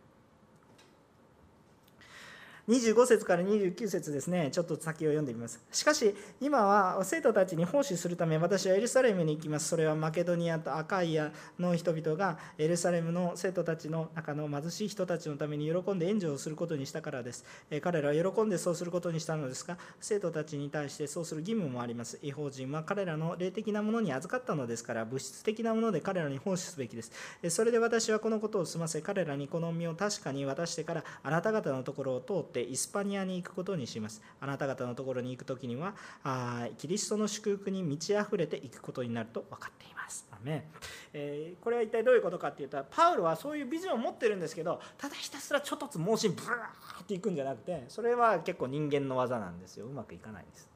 [2.70, 5.60] 25節から29節ですね、ちょっと先を読んでみます。
[5.72, 9.70] しかし、今は生徒たちに奉仕するため、私はエルサレムに行きます。
[9.70, 17.44] それはマケドニアとアカイアの人々がエルサレムの生徒たちの中の貧しい人たちのために喜んで援助をすることにしたからです。
[17.82, 22.20] 彼らは喜んでそうすることにしたのですが、生徒たちに対してそうする義務もあります。
[22.22, 27.12] 違法人は彼らの霊的なものに預かったのですから、物質的なもので彼らに奉仕すべきです。
[27.50, 34.22] それで私はこのことを済ませ、彼らにこの身を確かに渡してから、あなた方のところを通ってイスパニアに行くことにします。
[34.40, 40.28] あなた方のところに行く時には、あキリストの祝福に満ち溢れていくことになると分かっています。
[40.32, 40.68] アメ
[41.14, 49.86] えー、これは一体どういうことかっていうと、パウロはそういうビジョンを持ってるんですけど、ただひたすらちょっとつ盲信ブワーっていくんじゃなくて、それは結構人間の技なんですよ。
[49.86, 50.70] うまくいかないんです。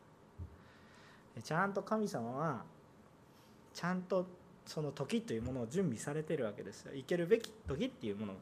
[1.44, 2.64] ちゃんと神様は、
[3.74, 4.28] ちゃんと
[4.66, 6.94] その時というものを準備されてるわけですよ。
[6.94, 8.34] 行けるべき時っていうもの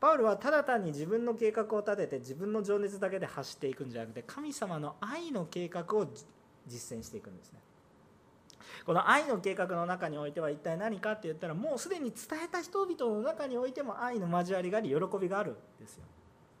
[0.00, 6.06] パウルはただ単に自分の計画を立てて自分の情熱だけで走っていくんじゃなくて神様の愛の計画を
[6.66, 7.60] 実践していくんですね。
[8.86, 16.04] この愛の計画の中においては一体何かって言ったらもうすでに伝えた人々の中においても愛の交わりがあり喜びがあるんですよ。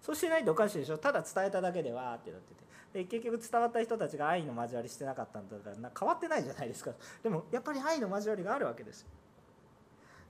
[0.02, 0.98] そうしてないとおかしいでしょ。
[0.98, 2.60] ただ伝えただけでわーってなってて。
[2.92, 6.92] で結局伝わった人たちが愛の交わりしてなかったんだったら変わってないじゃないですか。
[7.22, 9.08] でもやっぱり愛の交わりがあるわけですよ。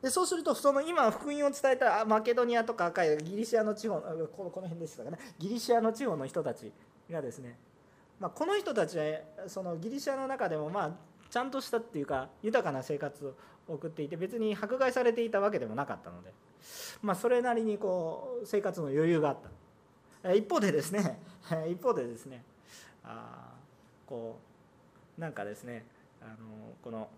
[0.03, 5.19] でそうするとその今福音を伝えたマケドニアとか赤いギリシアの地方この辺でしたかね。
[5.39, 6.73] ギリシアの地方の人たち
[7.11, 7.59] がですね、
[8.19, 9.05] まあ、この人たちは
[9.47, 10.91] そのギリシアの中でもまあ
[11.29, 13.35] ちゃんとしたっていうか豊かな生活を
[13.69, 16.33] 送っていて別に迫害されていたわけでもなかったので、
[17.03, 19.37] まあ、それなりにこう生活の余裕があっ
[20.23, 20.33] た。
[20.35, 21.19] 一方でですね
[21.71, 22.45] 一方でですね
[23.05, 23.55] あ
[24.07, 24.39] こ
[25.19, 25.85] うなんかですね
[26.21, 27.09] あのこの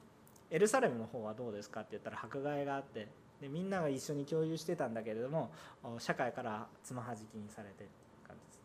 [0.52, 3.08] エルサレムの方はどうですかって言ったら迫害があって
[3.40, 5.50] でみんなが一緒に共有してたんだけれども
[5.98, 7.90] 社会からつまはじきにされてる
[8.28, 8.60] 感じです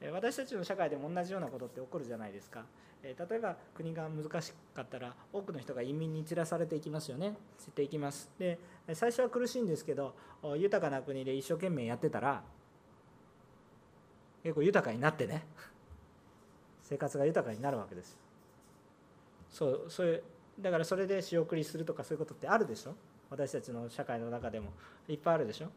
[0.00, 0.10] ね。
[0.10, 2.64] 私たちの社会でも同じようなことって起こるじゃないですか。
[3.02, 7.34] 例えば国が難しかったら多くの人が移民に散らされていきますよね。
[7.58, 8.30] 散っていきます。
[8.38, 8.60] で
[8.92, 10.14] 最初は苦しいんですけど
[10.56, 12.44] 豊かな国で一生懸命やってたら
[14.44, 15.44] 結構豊かになってね。
[16.84, 18.18] 生活が豊かになるわけです
[19.50, 20.22] そうそういう
[20.60, 22.94] だからそれで仕送りするとかそういうことってあるでしょ？
[23.30, 24.70] 私たちの社会の中でも。
[25.08, 25.68] いっぱいあるでしょ？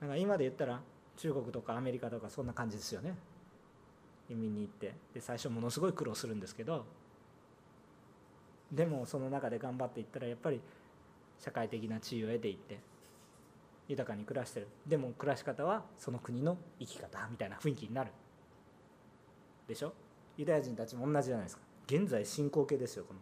[0.00, 0.80] だか今で言ったら
[1.16, 3.14] 中国とかアメリカとかそんな感じですよね。
[4.30, 4.94] 移民に行って。
[5.14, 6.86] で最初ものすごい苦労するんですけど。
[8.72, 10.60] でもその中で頑張っていったらやっぱり
[11.38, 12.78] 社会的な地位を得ていって
[13.88, 14.68] 豊かに暮らしてる。
[14.86, 18.12] でも暮らし方はその国の生き方みたいな雰囲気になる。
[19.68, 19.92] でしょ？
[20.36, 21.62] ユダヤ人たちも同じじゃないですか。
[21.90, 23.20] 現在進行形ですよこの。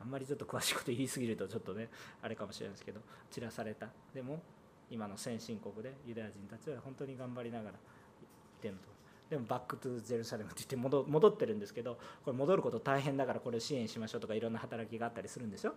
[0.00, 1.88] あんまりちょっと詳しいこと言い過ぎるとちょっとね
[2.22, 3.88] あれかもしれないですけど散らされた。
[4.14, 4.42] でも
[4.90, 8.88] 今の先進国でユダヤ人たちは本当に頑張りながらいてると。
[9.30, 10.76] でもバックトゥゼルサレムって言って
[11.10, 15.74] 戻ってるんですけどこれ戻ること大変だからこれを支援しましょうとかいろんな働きがあったりするんですよ。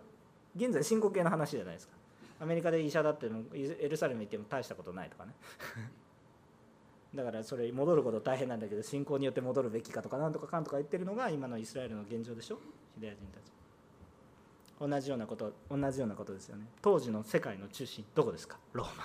[0.54, 1.94] 現在進行形の話じゃないですか。
[2.40, 5.32] アメリカで医者だってもエルサレム行っても大したことないとかね。
[7.14, 12.58] だからそれ戻ること大変なんだけど信仰によって戻るべきかとかなんとかかんとか言ってるのが今のイスラエルの現状でしょ
[12.96, 13.52] ユダヤ人たち。
[14.80, 16.64] 同じようなこと同じようなことですよね。
[16.80, 18.58] 当時の世界の中心どこですか？
[18.72, 19.04] ローマ。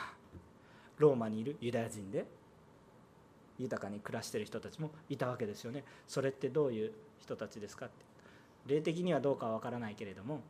[0.98, 2.26] ローマにいるユダヤ人で
[3.60, 5.84] 豊かに暮らしてる人たちもいたわけですよね。
[6.08, 8.06] それってどういう人たちですかって。
[8.74, 10.42] 霊的にはどうかは分からないけれども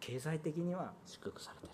[0.00, 1.72] 経済的には祝福されてる。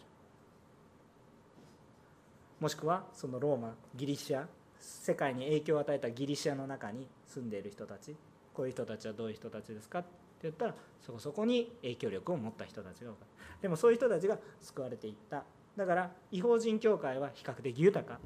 [2.61, 4.47] もしくはそのローマギリシア
[4.83, 8.14] 世界に影響を与えたギリシアの中に住んでいる人たち
[8.53, 10.09] こういう人たちはどういう人たちですかって
[10.42, 13.62] 言ったらそこそこに影響力を持った人たちが多かった。
[13.62, 15.45] でもそういう人たちが救われていった。
[15.77, 18.18] だから違法人教会は比較的豊か。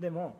[0.00, 0.36] でも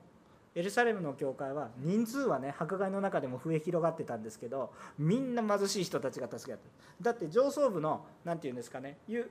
[0.55, 6.69] エルサレムの教会は人数はね迫害の中でも増え広がってたんですけどみんな貧しい人たちが助け合って
[7.01, 9.31] だって上層部の何て言うんですかね裕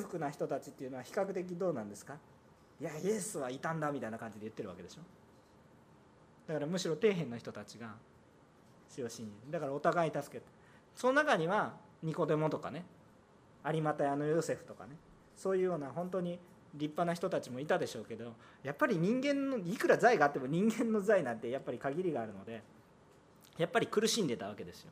[0.00, 2.18] 福な人たちっていうのは比較的どうなんですか？
[2.80, 5.00] いやイエスはいたんだみたいな感じで言ってるわけでしょ。
[6.50, 7.94] だからむしろ底辺の人たちが
[8.88, 10.46] 主を信じるだからお互い助けて
[10.96, 12.84] その中にはニコデモとかね
[13.64, 14.96] 有股屋のヨセフとかね
[15.36, 16.40] そういうような本当に
[16.74, 18.32] 立派な人たちもいたでしょうけど
[18.64, 22.64] やっぱり人間のいくら財があっても人間の財なんてやっぱり限りがあるので
[23.56, 24.90] やっぱり苦しんでたわけですよ。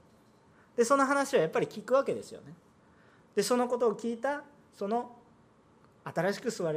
[0.77, 2.55] でその話はやっぱり聞くわけですよね。
[3.35, 5.11] でそのことを聞いたその
[6.05, 6.73] 新しく救わ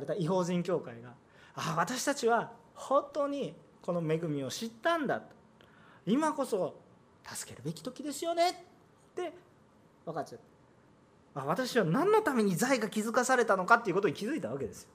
[0.00, 1.10] れた違法人教会が
[1.54, 5.34] ああ私たちは本当にこの恵みを知ったんだと。
[6.06, 6.80] 今こそ
[7.24, 8.50] 助けるべき時ですよね。
[8.50, 8.54] っ
[9.14, 9.32] て
[10.04, 10.40] 分かっちゃっ
[11.34, 14.88] た私は何のために財が気づかされたのかっていうことに気づいたわけですよ。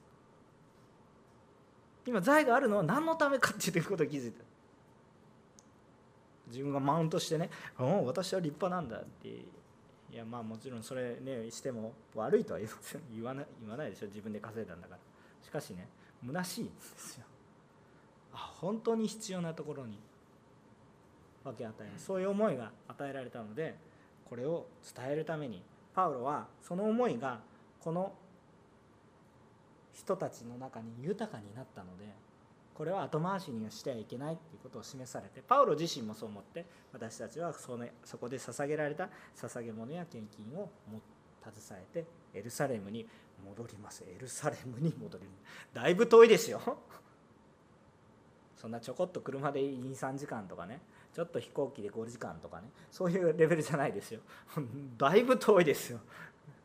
[2.06, 4.42] 今財があるのは何のためかっていうことを気づいた。
[6.46, 9.28] 自分がマウントしてね「お私は立派なんだ」って。
[10.10, 12.60] いやまあもちろんそれねしても悪いとは
[13.12, 14.06] 言わない言わないでしょ。
[14.06, 15.00] 自分で稼いだんだから。
[15.42, 15.86] しかしね
[16.26, 17.26] 虚しいんですよ。
[18.60, 19.98] 本当に必要なところに
[21.44, 23.74] 分け与えるそういう思いが与えられたので
[24.24, 25.62] これを伝えるために
[25.94, 27.40] パウロはその思いが
[27.80, 28.12] この
[29.92, 32.04] 人たちの中に豊かになったので
[32.74, 40.70] これは後回しにはしてはいけないということを示されてパウロ自身もそう思って私たちはそのそこで捧げられた捧げ物や献金を
[41.42, 43.06] 携えてエルサレムに
[43.44, 44.04] 戻ります。
[44.04, 45.24] エルサレムに戻る
[45.72, 46.60] だいぶ遠いですよ
[48.60, 50.80] そんなちょこっと車で23時間とかね
[51.14, 54.20] ちょっと飛行機で5時間とかねそういうレベルじゃないですよ。
[54.98, 56.00] だいぶ遠いですよ。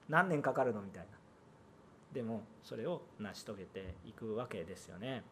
[0.09, 1.11] 何年かかるのみたいな。
[2.11, 5.23] でもそれを成し遂げていくわけですよね。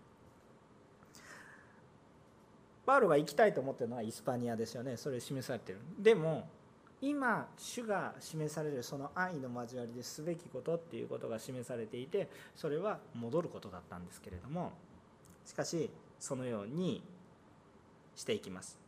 [2.85, 4.97] パウロが行きたいと思ってるのはイスパニアですよね。
[4.97, 5.79] それ示されてる。
[5.99, 6.47] でも
[7.01, 14.71] 今主が示されるその愛の交わりですべきことっていうことが示されていてそれは戻ることだったんですけれども。
[15.45, 15.89] しかし
[16.21, 17.03] そのように
[18.15, 18.79] していきます。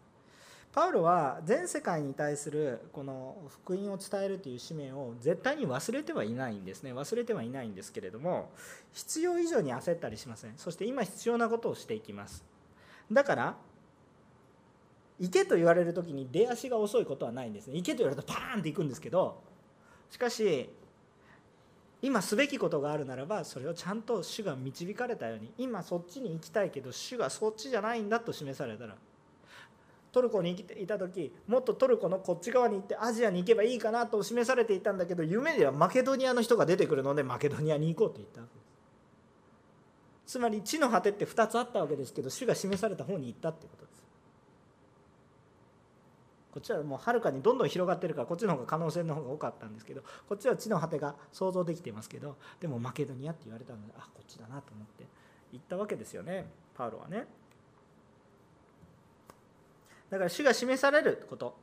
[0.71, 6.93] パウロは全世界に対するこの福音を伝えるという使命を絶対に忘れてはいないんですね。
[6.93, 8.49] 忘れてはいないんですけれども
[8.91, 10.53] 必要以上に焦ったりしません。
[10.57, 12.43] そして今必要なことをしていきます。
[13.11, 13.57] だから
[15.19, 17.75] 行けと言われる時に出足が遅いことはないんですね。
[17.75, 19.43] 行けと言われるとパーンって行くんですけど
[20.09, 20.69] しかし
[22.03, 28.95] 今すべきことがあるならばそれをちゃんと主が導かれたように今そっちに行きたいけど主がそっちじゃないんだと示されたら
[30.11, 38.59] トルコに行っていた時もっとトルコのこっち側に行ってアジアに行けばいいかなと示されていたんだけど夢ではマケドニアの人が出てくるのでマケドニアに行こうと言ったわけで
[40.25, 40.33] す。
[40.33, 43.85] つまり地の果てって2つあったわけですけど主が示された方に行ったってこと。
[43.85, 43.92] です
[46.53, 55.05] こっちはもうはるかにどんどん広がってるからこっちの方が可能性の方が多かったんですけどこっちは地の果てが想像できてますけどでもマケドニアって言われたのであこっちだなと思って
[55.51, 57.25] 行ったわけですよねパウロはね。
[60.11, 61.62] だから主が示されること。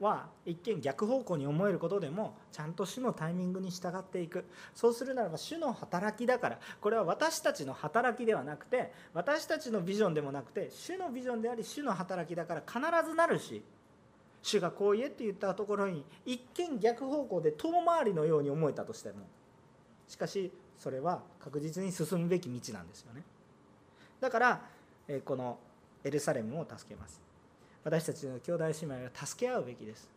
[0.00, 4.44] は一見逆方向に思えることでもちゃんと主のタイミングに従っていく。
[4.74, 6.58] そうするならば主の働きだから。
[6.80, 13.62] これは私たちの働きではなくて私たちのビジョンでもなくて主のビジョンであり主の働きだから必ずなるし
[14.42, 19.26] 主がこう言えって言ったところに一見逆方向で遠回りのように思えたとしても
[20.08, 23.22] しかしそれは確実に進むべき道なんですよね。
[24.20, 24.60] だから
[25.24, 25.58] この
[26.02, 27.20] エルサレムを助けます。
[27.84, 30.08] 私たちの兄弟姉妹は助け合うべきです。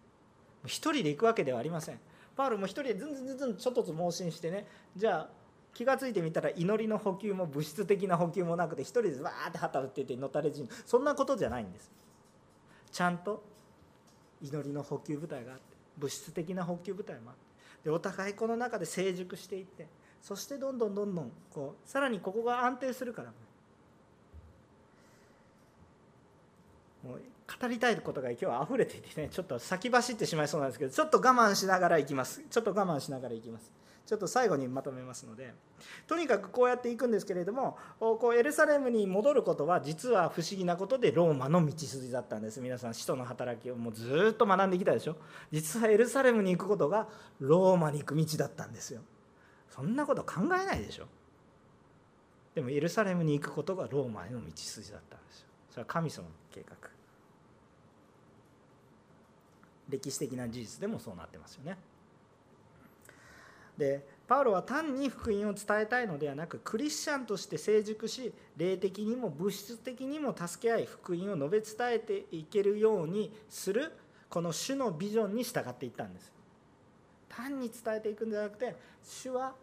[0.65, 1.99] 一人で行くわけではありません。
[2.35, 4.67] パウロも一人でずんずんずんずんちょっとずつ盲信してね。
[4.95, 5.29] じゃあ
[5.73, 10.69] 気が付いてみたら祈りの補給も物質的な補給もなくて一人でわーって旗打っててのたれ死ぬ。
[10.85, 11.91] そんなことじゃないんです。
[12.91, 13.43] ちゃんと
[14.41, 15.63] 祈りの補給部隊があって
[15.97, 17.41] 物質的な補給部隊もあって
[17.85, 19.87] でお互いこの中で成熟していって
[20.21, 23.31] そしてどんどんどんどんこうさらにここが安定するから。
[27.03, 32.41] もう語りたいことが今日は溢れていてねちょっと先走ってしまいそうなんですけどちょっと我慢しながら行きます。
[32.49, 33.71] ちょっと我慢しながら行きます。
[34.05, 35.51] ちょっと最後にまとめますので
[36.05, 42.61] とにかくこうやっていくんですけれどもこうエルサレムに戻ることは実は不思議なことでローマの道筋だったんです。
[42.61, 45.15] 皆さん使徒の働きをもうずっと学んできたでしょ？
[45.51, 47.07] 実はエルサレムに行くことが
[47.39, 49.01] ローマに行く道だったんですよ。
[49.69, 51.05] そんなこと考えないでしょ？
[52.53, 55.47] でもエルサレムに行くことがローマへの道筋だったんですよ。
[55.71, 56.94] それは神様の計画。
[59.89, 61.77] 歴史的な事実でもそうなってますよね。
[63.77, 73.91] でパウロは単に福音を伝えたいのではなくクリスチャンとして成熟し霊的にも物質的にも助け合い福音を述べ伝えていけるようにする
[74.29, 76.31] この主のビジョンに従っていったんです
[77.29, 79.53] 単に伝えていくんじゃなくて主は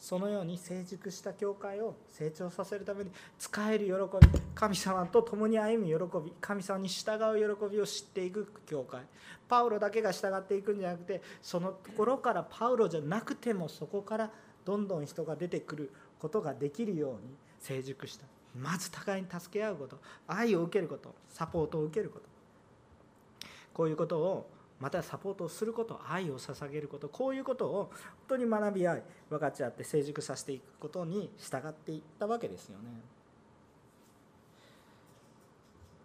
[0.00, 9.02] そのように成熟した教会を成長させるために使える喜び神様と共に歩む喜び神様に従う喜びを知っていく教会。
[9.46, 14.30] パウロだけが従っていくんじゃなくてそのところからパウロじゃなくてもそこから
[14.64, 17.18] どんどん人が出てくることができるように
[17.58, 18.24] 成熟した。
[18.58, 22.24] まず互いに助け合うこと愛を受けることサポートを受けること。
[23.74, 24.50] こういうことを
[24.80, 27.88] またサポートをすること愛を捧げることこういうことを本
[28.28, 32.84] 当に学び合い分かち合って成熟させていくことに従っていったわけですよね。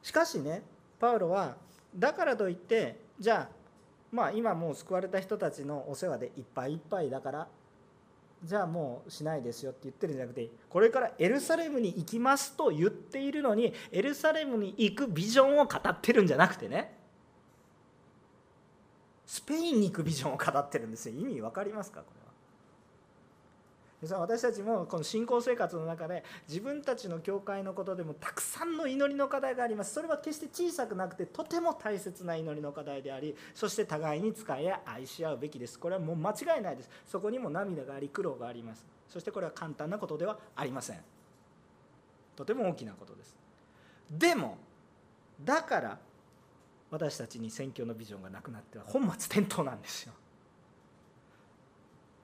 [0.03, 0.61] しかしね
[0.99, 1.55] パウロは
[1.95, 3.55] だからといってじゃあ
[4.11, 7.47] まあ今もう救われた人たちのお世話でいっぱいいっぱいだから
[8.43, 17.04] じゃあもうしないですよって言ってるんじゃなくてこれからエルサレムに行きますと言っているのにエルサレムに行くビジョンを語ってるんじゃなくてね。
[19.35, 21.15] スペインに行くビジョンを語ってるんですよ。
[21.19, 21.99] 意味分かりますか？
[21.99, 22.19] これ
[24.09, 24.19] は。
[24.19, 29.93] 私たちもこの信仰生活の中で自分たちの教会のことでもたくさんの祈りの課題があります。
[29.93, 35.77] それは決して小さくなくてとても大切な祈りの課題でありそして互いに使い愛し合うべきです。
[35.77, 36.89] これはもう間違いないです。
[37.05, 38.85] そこにも涙があり苦労があります。
[39.09, 40.99] そしてこれは簡単なことではありません。
[42.35, 43.35] とても大きなことです
[44.11, 44.57] でも
[45.43, 45.97] だから
[46.91, 50.13] 私たちに宣教のビジョンがなくなっては本末転倒なんですよ。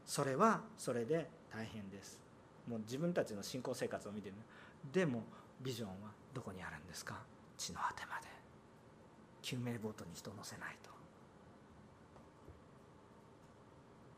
[0.05, 2.19] それはそれで大変です。
[2.67, 4.35] もう自分たちの信仰生活を見てる。
[4.93, 5.23] でも
[5.61, 5.93] ビジョンは
[6.33, 7.15] どこにあるんですか？
[7.57, 8.27] 地の果てまで。
[9.41, 10.91] 救命ボートに人を乗せないと。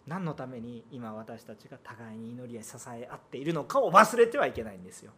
[0.06, 5.14] 何のために今私たちが互いに祈りや支え合っているのかを忘れてはいけないんですよ。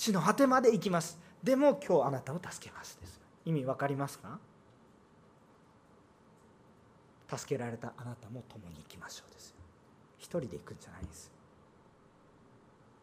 [0.00, 1.18] 地の果てまで行きます。
[1.42, 3.20] でも今日あなたを助けますです。
[3.44, 4.38] 意味分かりますか？
[7.28, 9.54] 助けられたあなたも共に行きましょうです。
[10.16, 11.30] 一人で行くんじゃないです。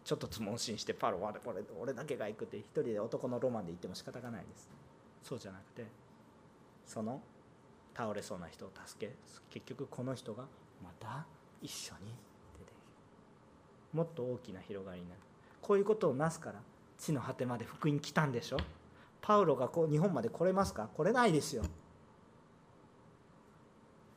[0.05, 4.67] ちょっとつもんしんしてパロは俺俺だけが行くって一人で男のロマンで行っても仕方がないです。
[5.21, 5.85] そうじゃなくて
[6.87, 7.21] その
[7.95, 9.13] 倒れそうな人を助け
[9.51, 10.45] 結局この人が
[10.83, 11.27] また
[11.61, 12.15] 一緒に
[12.57, 12.73] 出てい
[13.93, 13.95] く。
[13.95, 15.21] もっと大きな広がりになる。
[15.61, 16.59] こういうことをなすから
[16.97, 18.57] 地の果てまで福音来たんでしょ？
[19.21, 20.89] パウロがこう日本まで来れますか？
[20.95, 21.63] 来れないですよ。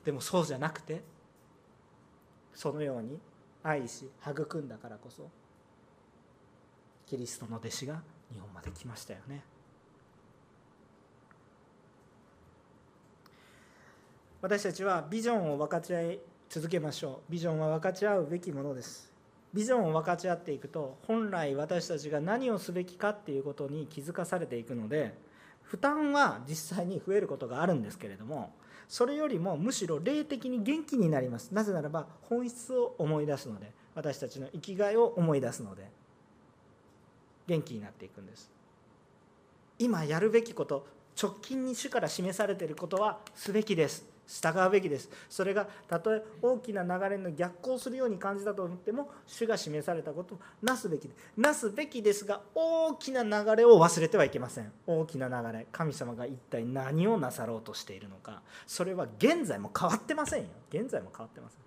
[0.05, 1.03] でもそうじゃなくて
[2.55, 3.19] そのように
[3.63, 5.29] 愛し育んだからこそ
[7.07, 8.03] キリストの弟子が
[8.33, 9.45] 日本まで来ましたよね。
[14.41, 16.19] 私たちはビジョンを分かち合い
[16.49, 17.33] 続けましょう。
[17.33, 19.10] ビジョンは分かち合うべきものです。
[19.53, 25.15] ビジョンを分かち合っていくと本来私たちが何をすべきかっていうことに気づかされていくので
[25.63, 28.53] 負担は実際に増えることがあるんですけれども
[28.89, 31.53] それよりもむしろ霊的に元気になります。
[31.53, 35.89] なぜならば本質を思い出すので私たちの生きがいを思い出すので
[37.47, 38.51] 元気になっていくんです。
[39.79, 40.87] 今やるべきこと
[41.21, 44.10] 直近に主から示されていることはすべきです。
[44.31, 45.11] 従うべきです。
[45.29, 54.73] それがたとえ大きな流れの逆行するように感じたと思っても主が示されたことをなすべきなすべきですが大きな流れを忘れてはいけません。
[54.87, 58.43] 大きな流れ神様が一体何をなさろうとしているのか。
[58.67, 60.49] それは現在も変わってませんよ。
[60.71, 61.61] 現在も変わってません。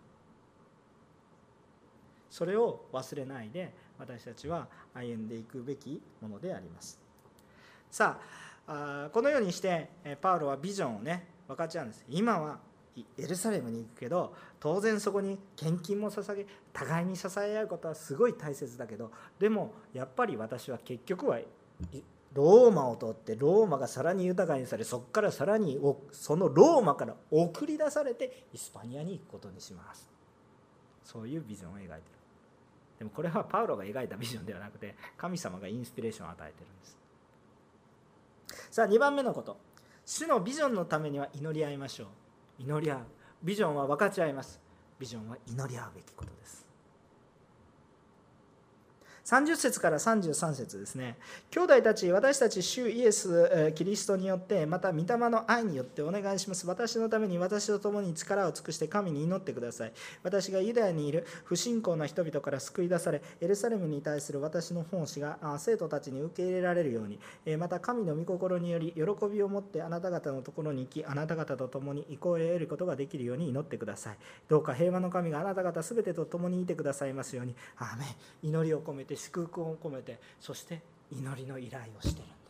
[2.29, 6.97] それを忘れないで私たちは歩んでいくべきものであります。
[7.91, 8.17] さ
[8.65, 9.89] あこのようにして
[10.21, 12.03] パウロはビジョンをね分かちゃうんです。
[12.09, 12.59] 今は
[13.17, 21.39] エルサレムに行くけど当然そこに献金も捧げ互いに支え合うことはすごい大切だけどでもやっぱり私は結局は
[22.33, 25.79] ローマを通ってローマがさらに豊かにされそこからさらに
[26.11, 30.07] そのローマから送り出されてイスパニアに行くことにします。
[31.03, 32.01] そういうビジョンを描いてる。
[32.99, 36.97] でもこれはパウロが描いたビジョンではなくて神様がインスピレーションを与えてるんです。
[38.71, 39.57] さあ2番目のこと。
[40.05, 42.07] 主のビジョンのためには祈り合いましょう。
[42.59, 42.99] 祈り合う。
[43.41, 44.59] ビジョンは分かち合います。
[44.99, 46.62] ビジョンは祈り合うべきことです。
[49.25, 51.17] 30節から33節ですね。
[51.49, 56.67] 兄弟たち私たち主イエスキリストによってまた御霊の愛によってお願いします。
[56.67, 59.93] 私のために私と共に力を尽くして神に祈ってください。
[60.23, 67.17] 私がユダヤにいる不信仰な人々から救い出されエルサレムに対する私の奉仕が生徒たちに受け入れられるように。
[67.57, 74.17] また神の御心により喜びを持ってあなた方のところに行きあなた方と共に憩いを得ることができるように祈ってください。
[74.49, 77.55] どうか平和の神があなた方全てと共にいてくださいますように。
[77.77, 78.49] アーメン。
[78.49, 82.42] 祈りを込めてて祝福を込めてそして祈りの依頼をしてる。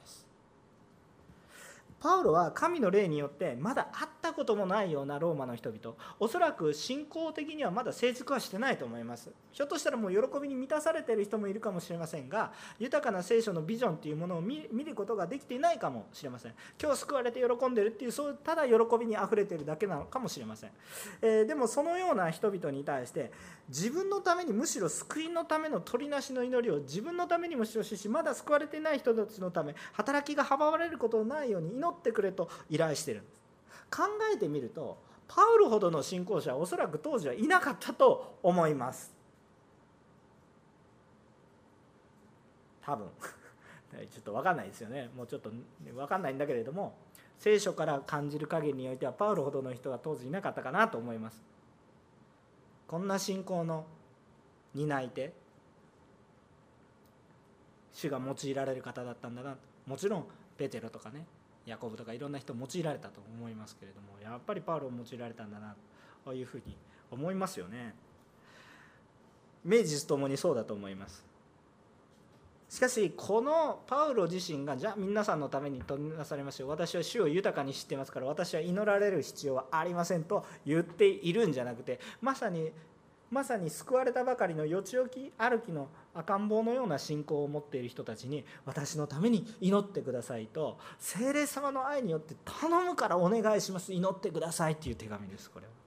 [2.03, 5.95] パウロは神の霊によってまだ会ったこともないようなローマの人々。
[6.19, 9.31] おそらく信仰的にはまだ成熟はしてないと思います。
[9.53, 16.53] ひょっとしたらもう喜びに満たされている人もいるかもしれませんが豊かな聖書のビジョンというものを見ることができていないかもしれません。
[16.81, 20.71] 今日救われて喜んでるっていうそうただ喜びにあふれているだけなのかもしれません、
[21.21, 23.31] えー、でもそのような人々に対して
[23.69, 33.21] 自分のためにむしろ救いのための取りなしの祈りを自分のためにもしろしまだ救われていない人たちのため働きが阻まれることのないように祈ってってくれと依頼してる。
[33.21, 33.43] んです
[33.89, 39.13] 考えてみるとパウルほどの信仰者はおそらく当時はいなかったと思います。
[42.81, 43.07] 多分。
[44.09, 45.09] ちょっと分かんないですよね。
[45.15, 45.51] もうちょっと
[45.83, 46.95] 分かんないんだけれども
[47.37, 51.41] 聖書から感じる限りにおいてはパウロほどの人は当時いなかったかなと思います。
[52.87, 53.85] こんな信仰の
[54.73, 55.33] 担い手
[57.91, 59.55] 主が用いられる方だったんだな。
[59.85, 60.27] もちろん
[60.57, 61.25] ペテロとかね。
[61.65, 65.75] ヤコブとかいろんな人用いられたと思いますけれどもやっぱりパウロを用いられたんだな
[66.25, 66.75] というふうに
[67.11, 67.93] 思いますよね。
[69.63, 71.23] 名実ともにそうだと思います。
[72.69, 76.67] しかしこのパウロ自身がじゃあ皆さんのために取りなされますよ。
[76.67, 82.71] 私は主を豊かに知ってますから私は祈られる必要はありませんと言っているんじゃなくてまさに
[83.33, 95.82] まさに救われたばかりのよちよき歩きの赤ん坊のような信仰を持っている人たちに私のために祈ってくださいと精霊様の愛によって頼むからお願いします祈ってくださいっていう手紙ですこれは。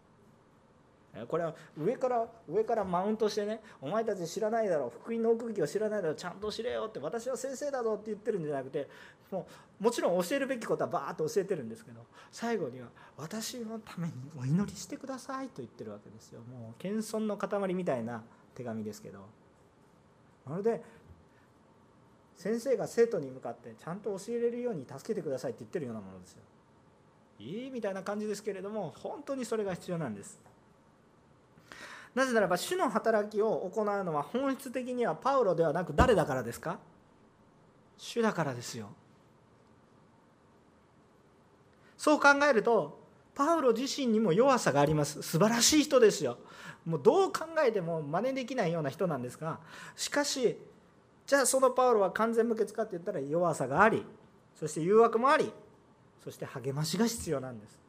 [1.27, 8.89] これは上から上からマウントしてねお前たち知らないだろう福音の奥行きを知らないだろうちゃんと知れよって私は先生だぞって言ってるんじゃなくて
[9.31, 9.47] も
[9.81, 12.01] うもちろん教えるべきことはバーッと教えてるんですけど
[12.31, 16.41] 最後には私のためにお祈りしてくださいと言ってるわけですよ。
[16.41, 18.23] もう謙遜の塊みたいな
[18.55, 19.21] 手紙ですけど。
[20.47, 20.81] まるで
[22.37, 26.43] 先生が生徒に向かってちゃんと教えれるように助けてくださいって言ってるようなものですよ。
[27.39, 30.41] いいみたいな感じですけれども本当にそれが必要なんです。
[32.17, 36.79] なぜならば主の働きを行うのは本質的にはパウロではなく誰だからですか？
[37.99, 38.89] 主だからですよ。
[41.99, 42.99] そう考えると
[43.35, 45.21] パウロ自身にも弱さがあります。
[45.23, 46.39] 素晴らしい人ですよ。
[46.87, 49.59] もうどう考えても真似できないような人なんですが
[49.95, 50.57] しかし
[51.27, 54.07] じゃあそのパウロは完全無欠かって言ったら弱さがあり
[54.59, 55.53] そして誘惑もあり
[56.25, 57.86] そして励ましが必要なんです。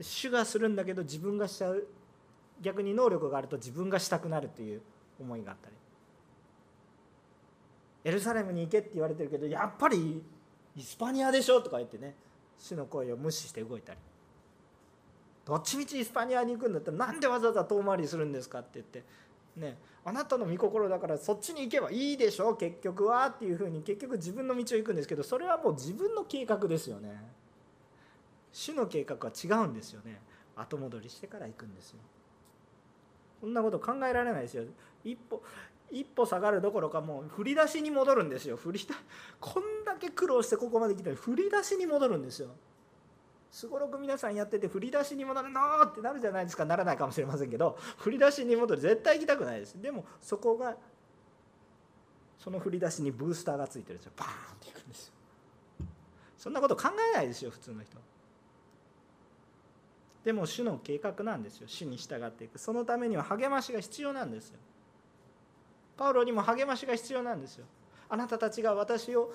[0.00, 1.86] 主がするんだけど自分がしちゃう。
[2.60, 4.80] 逆に能力があると自分がしたくなるという
[5.20, 5.76] 思いがあったり。
[8.04, 10.22] エルサレムに行けって言われてるけどやっぱり
[10.76, 12.14] イスパニアでしょとか言ってね。
[12.58, 13.98] 主の声を無視して動いたり。
[15.44, 19.04] どっちみちイスパニアに行くんだったらなんでわざわざ遠回りするんですかって言って。
[19.56, 19.78] ね。
[20.04, 23.26] あなたの御心だからそっちに行けばいいでしょ結局は。
[23.26, 27.20] っていうふうに結局自分の道を行くんですけどそれはもう自分の計画ですよね。
[28.56, 30.18] 主の計画は違うんですよね。
[30.56, 31.98] 後戻りしてから行くんですよ。
[33.38, 34.64] そんなこと考えられないですよ。
[35.04, 35.42] 一歩
[35.90, 38.56] 一歩下がるどころかもう振り出しに戻るんですよ。
[38.56, 38.94] 振りだ
[39.40, 42.48] こんだけ苦労してここまで来たら振り出しに戻るんですよ。
[43.50, 46.64] すごろく皆さんやってて振り出しに戻るのってなるじゃないですか。
[46.64, 49.74] ならないかもしれませんけど振り出しに戻る絶対行きたくないです。
[49.74, 50.78] でもそこが
[52.38, 54.12] その振り出しにブースターがついてるんですよ。
[54.16, 55.12] バーンっていくんですよ。
[56.38, 57.98] そんなこと考えないですよ普通の人。
[60.26, 61.68] でも主の計画なんですよ。
[61.68, 62.58] 主に従っていく。
[62.58, 64.58] そのためには励ましが必要なんですよ。
[65.96, 67.66] パウロにも励ましが必要なんですよ。
[68.08, 69.32] あなたたちが私を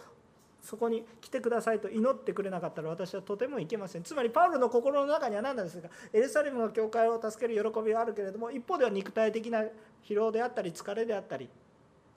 [0.62, 4.04] そこに来てくださいと祈ってくれなかったら私はとてもいけません。
[4.04, 5.88] つまりパウロの心の中には何なんですか。
[6.12, 9.64] エルサレムの教会を助ける喜びはあるけれども一方では肉体的な
[10.04, 11.48] 疲労であったり疲れであったり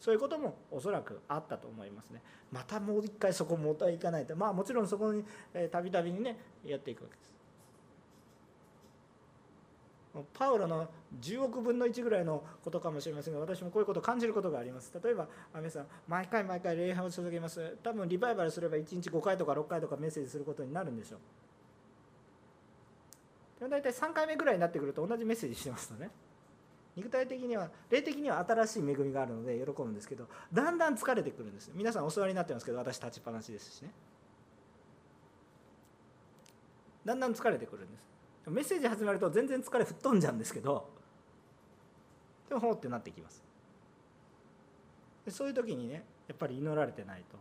[0.00, 2.20] そういうこともおそらくあったと思いますね。
[2.50, 4.34] またもう一回そこもたいかないと。
[4.34, 5.24] まあもちろんそこに
[5.70, 7.34] たびたびにねやっていくわけです。
[10.32, 10.88] パウロの
[11.20, 14.92] 10億分の1ぐらいのことかもしれませんが私もこういうことを感じることがあります。
[15.02, 17.76] 例えば皆さん毎回毎回礼拝を続けます。
[17.82, 21.20] 多分リバイバルすれば1日5回とか6回とかメッセージすることになるんでしょう。
[23.58, 26.10] でも大体3回目ぐらいになってくると同じメッセージしてますとね。
[26.96, 33.90] 肉体的には霊的には新しい恵みがあるので喜ぶんですけどだんだん疲れてくるんです皆さんお座りになってますけど私立ちっぱなしですしね。
[37.04, 38.13] だんだん疲れてくるんです。
[38.47, 40.88] メッセージ始まると全然疲れ吹っ飛んじゃうんですけど
[42.49, 43.42] でもほうってなってきます。
[45.24, 47.38] でそういう時にねやっぱり祈られてないと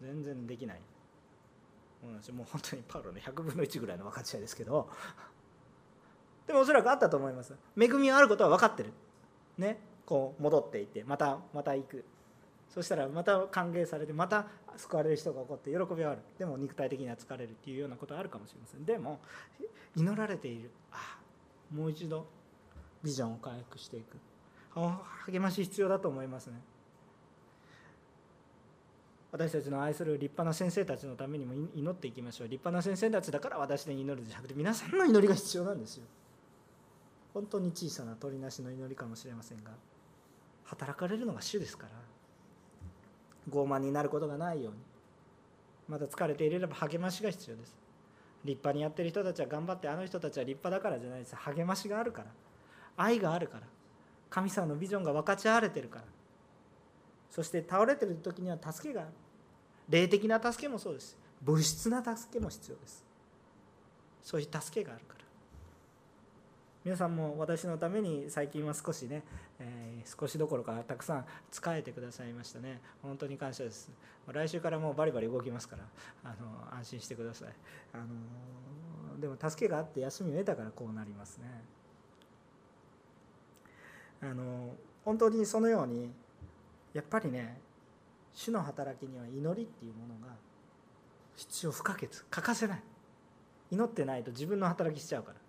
[0.00, 0.80] 全然できない。
[2.02, 4.88] もう本当にパウロの100分の1ぐらいの分かち合いですけど
[6.46, 7.54] でもおそらくあったと思います。
[7.76, 8.92] 恵みがあることは分かってる。
[9.58, 9.78] ね。
[10.04, 12.04] こう戻っていってまたまた行く。
[12.68, 14.46] そしたらまた歓迎されてまた
[14.76, 16.20] 救われる人が起こって喜びはある。
[16.38, 18.84] でも肉体的には疲れるっていうようなことはあるかもしれません。
[18.84, 19.20] でも
[19.96, 20.70] 祈られている。
[20.92, 21.18] あ
[21.74, 22.26] もう一度
[23.02, 24.18] ビジョンを回復していく。
[25.26, 26.60] 励まし必要だと思いますね。
[29.32, 32.48] 私たちの愛する立派な先生たちのためにも祈っていきましょう。
[32.48, 36.04] 立派な先生たちだから私で祈るじゃなくて皆さんの祈りが必要なんですよ。
[37.34, 39.72] 本当に小さな鳥なしの祈りかもしれませんが
[40.64, 42.05] 働かれるのが主ですから。
[43.50, 44.78] 傲慢になることがないように。
[45.88, 47.74] まだ疲れていれば励ましが必要です。
[48.44, 51.36] 立派にやってる人たちは頑張ってあの人たちは立派だからじゃないです。
[51.36, 52.28] 励ましがあるから。
[52.96, 53.62] 愛があるから。
[54.30, 56.04] 神様のビジョンが分かち合われてるから。
[57.30, 59.10] そして倒れてる時には助けがある。
[59.88, 61.16] 霊的な助けもそうです。
[61.42, 63.04] 物質な助けも必要です。
[64.22, 65.15] そういう助けがあるから。
[66.86, 69.24] 皆さんも私のために最近は少しね、
[69.58, 72.80] えー、少しどころかたくさん使えてくださいましたね。
[73.02, 73.90] 本当に感謝です。
[74.32, 75.82] 来週からもうバリバリ動きますから
[76.22, 77.48] あの安心してください。
[77.92, 77.98] あ
[79.16, 81.46] のでも助けがあって休みを得たからこうなりますね。
[84.22, 86.12] あの本当にそのように
[86.94, 87.58] やっぱりね
[88.32, 90.34] 主の働きには祈りっていうものが
[91.34, 92.08] 必要不可欠。
[92.30, 92.82] 欠かせない。
[93.72, 95.45] 祈ってないと自分の働きしちゃうから。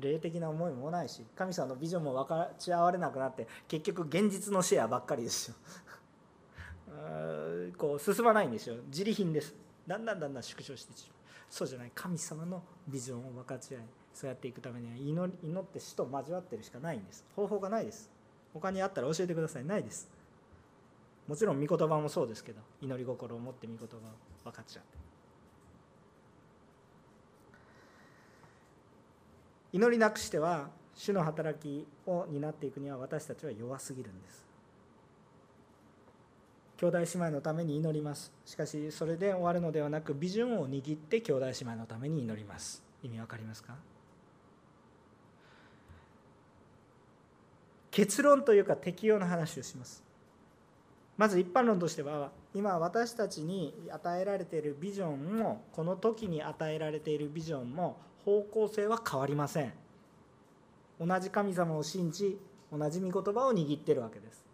[0.00, 5.54] 霊的な思いもないし神様のビジョンも分かち合われなくなって結局現実のシェアばっかりですよ。
[7.78, 8.76] こう進まないんですよ。
[8.86, 9.54] 自利品です。
[9.86, 11.18] だんだんだんだん縮小してしまう。
[11.48, 11.92] そうじゃない。
[11.94, 13.82] 神様のビジョンを分かち合い
[14.12, 17.24] そうやっていくためには祈り祈って死と交わってるしかないんです。
[17.34, 18.10] 方法がないです。
[18.52, 19.64] 他にあったら教えてください。
[19.64, 20.08] ないです。
[21.26, 24.00] もちろん御言葉もそうですけど祈り心を持って御言葉を
[24.44, 24.99] 分かち合って。
[29.72, 34.46] 祈りなくしては主の働きを担っていくには私たちは弱すぎるんです。
[36.76, 38.32] 兄弟姉妹のために祈ります。
[38.46, 42.82] しかしそれで終わるのではなくビジョンを握って兄弟姉妹のために祈ります。
[43.02, 43.74] 意味わかりますか？
[47.90, 50.02] 結論というか適用の話をします。
[51.18, 59.72] まず一般論としては今私たちに与えられているビジョンもこの時に与えられているビジョンも方向性は変わりません。
[61.00, 62.38] 同じ神様を信じ
[62.72, 64.44] 同じ御言葉を握ってるわけです。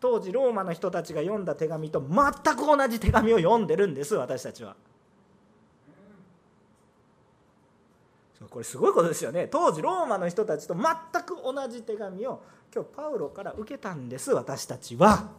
[0.00, 4.76] 当時ローマの人たちが読んだ手紙と全く同じ手紙を読んでるんです私たちは。
[8.50, 9.48] これすごいことですよね。
[9.48, 12.42] 当時ローマの人たちと全く同じ手紙を
[12.74, 15.30] 今日パウロから受けたんです私たちは。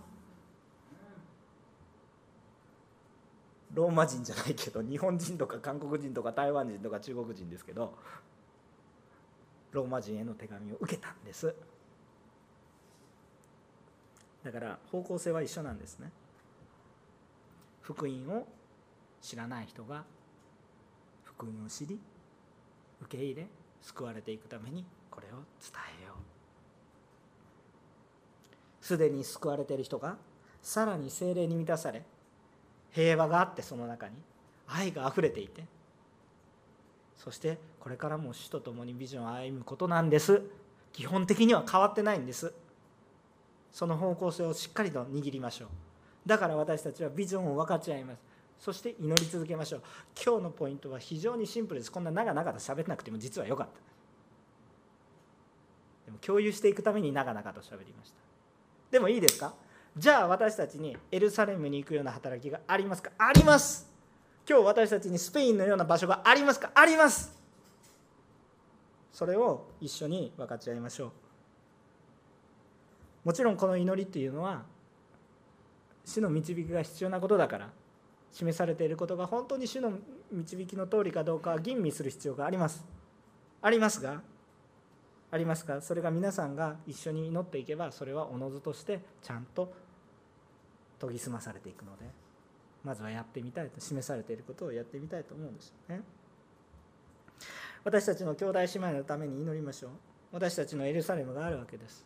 [3.75, 7.93] ローマ人じゃないけど日本人とか韓国人とか台湾人とか中国人ですけど
[9.73, 11.53] ローマ人への手紙を受けたんです。
[14.43, 16.09] だから方向性は一緒なんですね。
[17.81, 18.47] 福音を
[19.21, 20.05] 知らない人が
[21.23, 21.99] 福音を知り
[23.01, 23.47] 受け入れ
[23.81, 26.15] 救われていくためにこれを伝えよう。
[28.85, 30.15] すでに救われている人が
[30.61, 32.03] さらに精霊に満たされ
[32.95, 34.15] 平和があってその中に。
[34.67, 35.65] 愛があふれていて。
[37.17, 40.41] そしてこれからも主と共にビジョンを歩むことなんです。
[40.93, 42.53] 基本的には変わってないんです。
[43.71, 45.67] その方向性をしっかりと握りましょう。
[46.25, 48.19] だから私たちはビジョンを分かち合います。
[48.57, 49.81] そして祈り続けましょう。
[50.15, 51.91] 今日のポイントは非常にシンプルです。
[51.91, 53.73] こんな長々と喋らなくても実は良かった。
[56.05, 58.15] でも共有していくために長々と喋りました。
[58.91, 59.53] でもいいですか？
[59.97, 63.11] じゃあ私たちにエルサレムに行くような働きがありますか？
[63.17, 63.89] あります。
[64.47, 66.69] 今日私たちにスペインのような場所がありますか？
[66.75, 67.33] あります。
[69.13, 71.11] それを一緒に分かち合いましょう。
[73.23, 74.63] もちろんこの祈りっていうのは
[76.03, 77.69] 主の導きが必要なことだから
[78.33, 79.93] 示されていることが本当に主の
[80.31, 82.83] 導きの通りかどうかは吟味する必要があります。
[83.61, 84.21] ありますが
[85.31, 89.73] ありますかそれが皆さんが一緒に祈っていけばそれはおのずとしてちゃんと
[90.99, 92.05] 研ぎ澄まされていくので
[92.83, 96.03] まずはやってみたいと示されていることをやってみたいと思うんですよね。
[97.83, 99.91] 私たちの兄弟姉妹のために祈りましょう。
[100.31, 102.05] 私たちのエルサレムがあるわけです。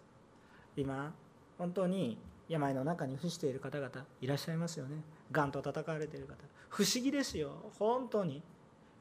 [0.76, 1.14] 今
[1.58, 2.18] 本当に
[2.48, 5.02] 病の中に伏している方々いらっしゃいますよね。
[5.32, 6.36] がんと戦われている方。
[6.70, 7.72] 不思議ですよ。
[7.78, 8.42] 本当に。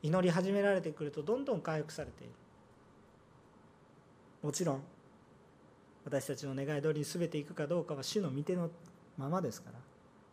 [0.00, 2.32] 祈り始められてくるとどんどん回復されている。
[4.42, 4.82] もちろん
[6.04, 8.70] 私たちの願い通りに全ていくかどうかは主の御手の
[9.18, 9.78] ままですから。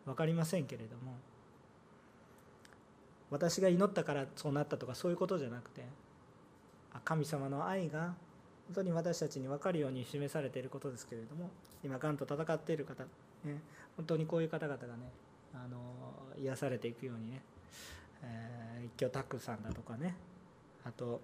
[0.06, 1.16] 分かりませんけれども。
[3.30, 5.82] 私が祈ったからそうなったとかそういうことじゃなくて
[7.04, 8.14] 神様の愛が
[8.68, 11.50] 本当に私たちに分かるように示されていることですけれども
[11.84, 13.04] 今がんと戦っている方、
[13.44, 13.60] ね、
[13.96, 15.10] 本当にこういう方々がね
[15.54, 15.76] あの
[16.40, 17.42] 癒されていくようにね、
[18.22, 20.14] えー、一挙タックさんだとかね
[20.84, 21.20] あと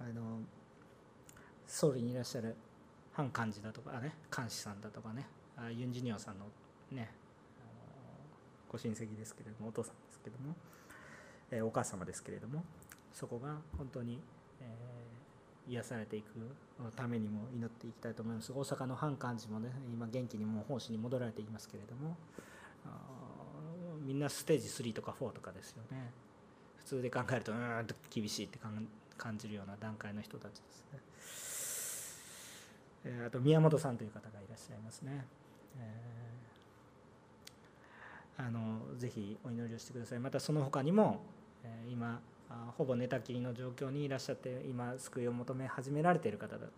[0.00, 0.40] あの
[1.66, 2.56] 総理にいらっしゃる
[3.12, 5.26] 反幹事だとかね監視さんだとかね
[5.76, 6.46] ユン・ジニオさんの
[6.94, 7.10] ね
[8.70, 10.56] ご親戚ですけれどもお父さんですけれども、
[11.50, 12.64] え、お母様ですけれども
[13.12, 14.18] そこが本当に、
[14.60, 16.34] えー、癒されていく
[16.96, 18.52] ためにも祈っていきたいと思います。
[18.52, 22.16] 大阪の反幹事もね今元気にもう奉仕に戻られていますけれども
[24.04, 26.10] みんなステージ3とか4とかですよね。
[26.78, 28.58] 普通で考えるとうんと厳しいって
[29.16, 30.98] 感じるような段階の人たちですね。
[33.04, 35.24] えあと宮本さんという方がいらっしゃいますね、
[35.78, 36.14] え
[38.36, 40.18] あのぜひお祈りをしてください。
[40.18, 41.20] またその他にも、
[41.88, 42.20] 今
[42.76, 46.72] ほぼ寝たきりの状況にいらっしゃって今救いを求め始められている方だと、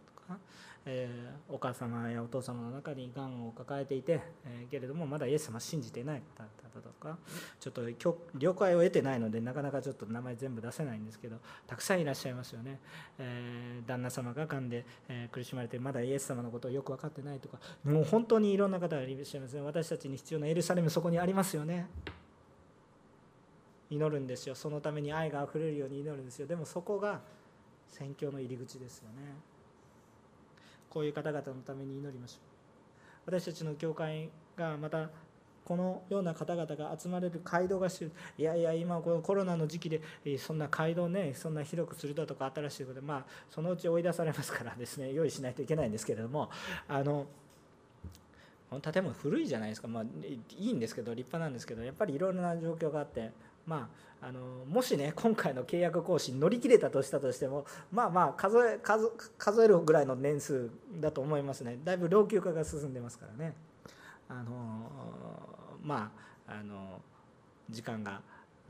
[0.88, 6.44] えー、お母様やお父様の中にがんを抱えていて、えー、けれどもまだイエス様信じていない方
[6.80, 7.18] とか
[7.58, 7.82] ちょっと
[8.36, 12.78] 了解を得てないのでなかなかちょっと名前全部出せないんですけどたくさんいらっしゃいますよね、
[13.18, 21.88] えー、旦那様ががんで、え苦しまれてまだイエス様のことをよく分かってないとかもう本当にいろんな方がいらっしゃいますね私たちに必要なエルサレムそこにありますよね。
[23.88, 24.54] 祈るんですよ。
[24.54, 26.46] そのために愛があふれるように祈るんですよ。
[26.46, 27.20] でもそこが
[27.88, 29.55] 宣教の入り口ですよね。
[30.90, 32.40] こういう方々のために祈りましょう。
[33.26, 35.08] 私たちの教会がまた
[35.64, 40.00] このような方々が集まれる街道が必要いやいや今このコロナの時期で
[40.38, 45.12] そんな街道ねそんな広くするだとか新しいことでまあそのうち追い出されますからですね。
[45.12, 46.50] 用意しないといけないんですけれども。
[46.88, 47.26] あの
[48.68, 49.86] この建物古いじゃないですか。
[49.86, 53.30] まあいいんですけど立派なんですけどやっぱりいろいろな状況があって
[53.66, 53.88] まあ、
[54.22, 61.78] あのもしね今回の契約更新乗り切れたとしたとしてもまあまあ数え数数えるぐらいの年数だと思いますね。
[61.84, 63.54] だいぶ老朽化が進んでますからね。
[64.28, 64.90] あの
[65.82, 66.10] ま
[66.46, 67.00] ああの
[67.70, 68.20] 時間が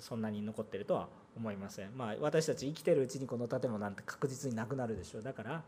[0.01, 1.91] そんなに残ってるとは思いません。
[1.97, 5.23] まあ私たち生きてるうちにこの建物なんて確実になくなるでしょう。
[5.23, 5.63] だから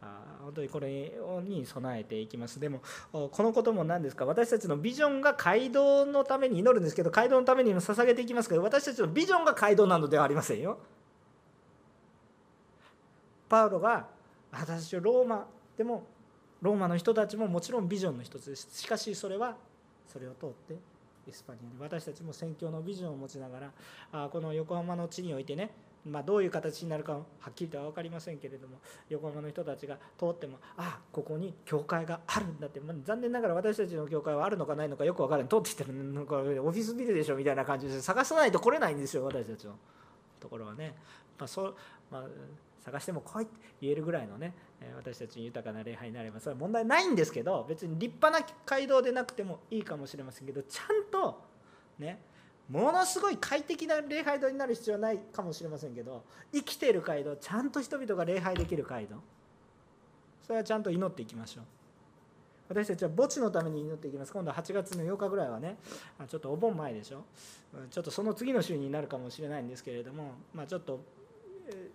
[0.00, 1.12] あ本当にこれ
[1.44, 2.58] に備えていきます。
[2.58, 2.80] でも
[3.12, 4.24] このことも何ですか？
[4.26, 10.78] 私たちのビジョンが街道のために祈るんですけど街道のためにも捧げていきますけど私たちのビジョンが街道なのではありませんよ。
[13.48, 14.08] パウロが
[14.50, 15.46] 私はローマ
[15.76, 16.04] でも
[16.60, 18.68] ローマの人たちももちろんビジョンの一つです。
[18.72, 19.56] しかしそれは
[20.06, 20.76] それを通って
[21.28, 21.80] エスパニアに。
[21.80, 23.60] 私たちも宣教のビジョンを持ちなが
[24.12, 25.70] らこの横浜の地においてね
[26.04, 39.74] まあ、どういう形になるかはっきりとは分かりませんけれども横浜の人たちが通ってもああここに教会があるんだって、まあ、残念ながら私たちの教会はあるのかないのかよく分からない通ってきてるのかオフィスビルでしょみたいな感じで探さないと来れないんですよ私たちの
[40.40, 40.94] ところはね、
[41.38, 41.74] まあそ
[42.10, 42.24] まあ、
[42.84, 44.54] 探しても来いって言えるぐらいのね
[44.96, 51.40] 私たちに豊かな礼拝になればそれは問題ないんですけど別に立派な街道でなくてもいいかもしれませんけどちゃんと
[51.98, 52.20] ね
[52.68, 59.16] ものすごい快適な礼拝堂になる必要はないかもしれませんけど生きている街道ちゃんと人々が礼拝できる街道
[60.42, 61.64] それはちゃんと祈っていきましょう。
[62.68, 64.32] 私たちは墓地のために祈っていきます。
[64.32, 65.76] 今度は8月の8日ぐらいはね
[66.26, 67.24] ちょっとお盆前でしょ。
[67.90, 71.00] ちょっとその次の週になるかもしれないんですけれども、まあ、ちょっと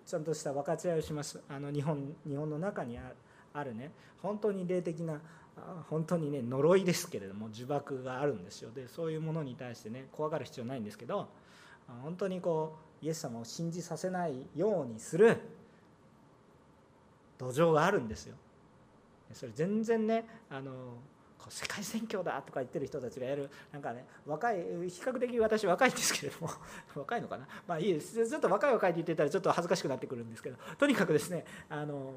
[0.05, 1.41] ちゃんとした分かち合いをします。
[1.49, 2.97] あの日本日本の中に
[3.53, 3.91] あるね。
[4.21, 5.19] 本当に霊的な
[5.89, 8.71] 本当にね呪いですけれども呪縛があるんですよ。
[8.71, 11.29] でそういうものに対してね怖がる必要ないんですけど
[12.03, 15.37] 本当にこうイエス様を信じさせないようにする
[17.37, 18.35] 土壌があるんですよ。
[19.33, 20.71] それ全然ねあの
[21.37, 24.63] こう世界宣教だとか言ってる人たちがやるなんかね若い比
[25.01, 26.49] 較的私若いんですけれども
[26.95, 27.47] 若いのかな？
[27.67, 28.27] まあいいです。
[28.27, 32.13] ちょっと若い若いって言ってたらちょっと恥ずかしくなってくるんですけどとにかくですねあの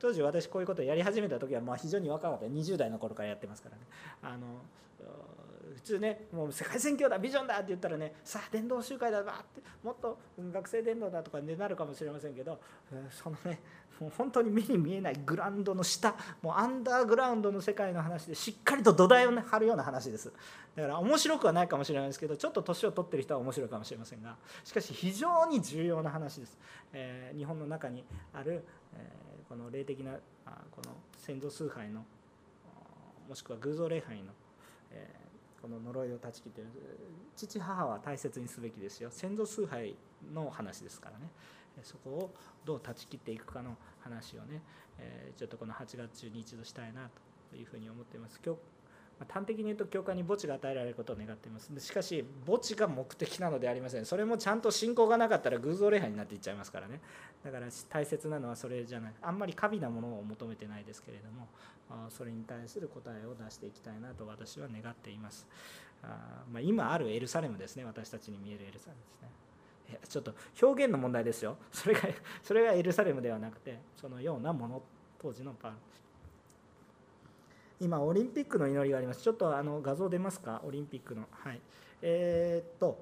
[0.00, 2.46] 当時私こういうことをやり始めた時はまあ非常に若かった。
[2.46, 3.82] 20代の頃からやってますからね。
[4.22, 4.62] あの
[5.74, 10.18] 普通ねもう世界宣教だビジョンだって言ったらねさあ伝道集会だわってもっと
[10.52, 12.60] 学生伝道だとかになるかもしれませんけど
[13.10, 13.60] そのね
[13.98, 20.32] もう本当に目に見えないグラウンドの下もうアンダーグラウンドの世界の話でしっかりと土台を、ね、張るような話です。
[20.76, 26.56] だから面白くはないかもしれないですけどちょっと年を取ってる人は面白いかもしれませんがしかし非常に重要な話です、
[26.92, 28.64] えー、日本の中にある、
[28.94, 29.10] え、
[29.48, 30.18] この霊的な
[30.70, 32.04] この先祖崇拝の
[33.28, 34.32] もしくは偶像礼拝の、
[34.90, 35.08] え、
[35.62, 36.68] この呪いを断ち切ってる
[37.36, 39.94] 父母は大切にすべきですよ先祖崇拝
[40.32, 41.28] の話ですからね
[41.82, 42.34] そこを
[42.64, 44.60] どう断ち切っていくかの話をね、
[44.98, 47.08] えちょっとこの8月中に一度したいな
[47.50, 48.40] というふうに思っています。
[49.28, 51.70] 端的に言うと教会に墓地が与えられることを願っています。
[51.78, 54.06] しかし墓地が目的なのでありません。
[54.06, 57.00] それもちゃんと信仰がなかったら偶像礼拝になっていっちゃいますからね。
[57.44, 61.48] だから大切なのはそれじゃないあんまり過敏なものを求めてないですけれども
[62.10, 65.46] それに対する答えを出していきたいなと私は願っています。
[66.02, 67.84] あ、まあ、今あるエルサレムですね。
[67.84, 69.28] 私たちに見えるエルサレムですね。
[70.08, 71.56] ちょっと表現の問題ですよ。
[71.72, 72.08] それが
[72.42, 74.82] それがエルサレムではなくてそのようなもの
[75.20, 75.76] 当時のパン
[77.80, 79.22] 今オリンピックの祈りがあります。
[79.22, 80.60] ちょっとあの画像出ますか？
[80.64, 81.26] オリンピックの。
[81.30, 81.60] はい。
[82.02, 82.98] えー、っと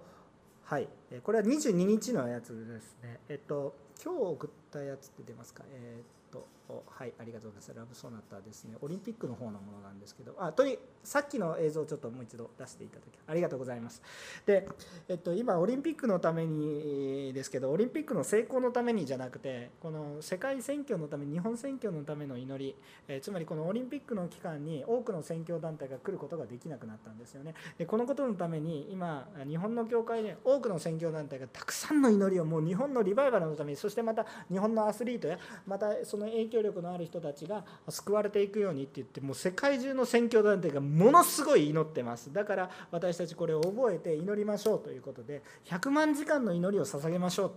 [0.65, 0.89] はい。
[1.23, 3.19] これは22日のやつですね。
[3.29, 3.75] えっと
[4.05, 5.65] 今日送ったやつって出ますか？
[5.73, 7.75] えー、っとはいありがとうございます。
[7.75, 8.77] ラブソナタですね。
[8.81, 10.35] オリンピックの方のものなんですけど。
[10.39, 14.03] あとにさっきの映像をちょっともう一度出していただきありがとうございます。
[14.45, 14.69] で、
[15.09, 22.75] えっと、今オリンピックのためにですけどオリンピックの成功のためにじゃなくてこの世界選挙のため日本選挙のための祈り、
[23.09, 27.55] えつまりこのオリンピックの期間に多くの選挙団体が来ることができなくなったんですよね。
[27.79, 42.33] でこのことのために今日本の教会で多くの選挙団体がたくさんの祈りをもう日本のリバイバルのためにそしてまた日本のアスリートやまたその影響力のある人たちが救われていくようにって言ってもう世界中の選挙団体がものすごい祈ってます。
[42.33, 47.53] だから私たちこれを覚えて祈りましょうということで100万時間の祈りを捧げましょう。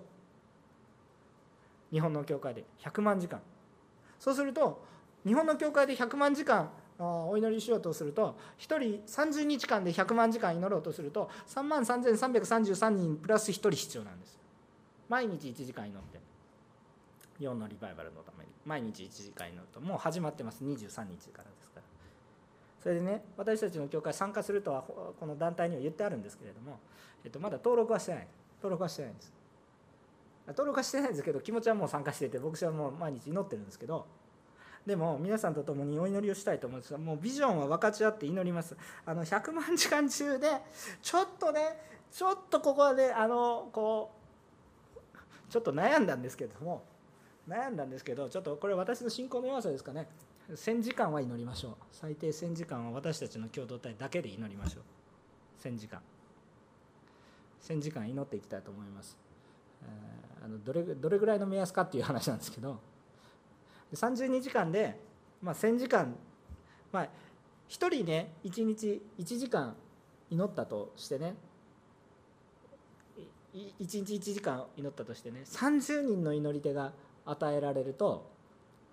[1.92, 3.42] 日本の教会で100万時間。
[4.20, 4.84] そうすると
[5.26, 14.40] 日本の教会で100万時間お祈りしようとすると1人30日間で100万時間祈ろうとすると3万3333人プラス1人必要なんです。
[15.10, 16.31] 毎日1時間祈って。
[17.42, 20.64] 日本のリバイバルのために毎日1時間祈るともう始まってます。
[20.64, 21.82] 23日からですから。
[22.80, 26.80] それでね私たちの教会参加するとはこの団体には言ってあるんですけれども、
[27.26, 28.28] えっと、まだ登録はしてない。
[28.62, 29.34] 登録はしてないんです。
[30.50, 34.06] 登録はしてないんですけど気持ちはもう参加してて僕はもう毎日祈ってるんですけど
[34.86, 38.76] でも皆さんと共にお祈りをしたいと思うんですがもうビジョンは分かち合って祈ります。
[39.06, 40.48] あの100万時間中で
[41.02, 41.78] ちょっとね
[42.12, 44.12] ちょっとここであのこ
[45.16, 46.84] うちょっと悩んだんですけれども
[47.48, 50.08] 悩んだんですけどちょっとこれ私の信仰の弱さですかね。
[50.50, 51.76] 1000時間は祈りましょう。
[51.92, 55.68] 最低1000時間は私たちの共同体だけで祈りましょう。
[55.68, 56.02] 1000時間。
[57.62, 59.18] 1000時間祈っていきたいと思います。
[60.44, 62.80] あのどれどれぐらいの目安かっていう話なんですけど。
[63.94, 64.98] 32時間で、
[65.42, 66.16] まあ、1000時間、
[66.94, 67.08] まあ、1
[67.68, 69.76] 人ね1日1時間
[70.30, 71.36] 祈ったとしてね。
[73.54, 75.42] 1日1時間祈ったとしてね。
[75.46, 76.94] 30人の祈り手が
[77.26, 78.30] 与えられると、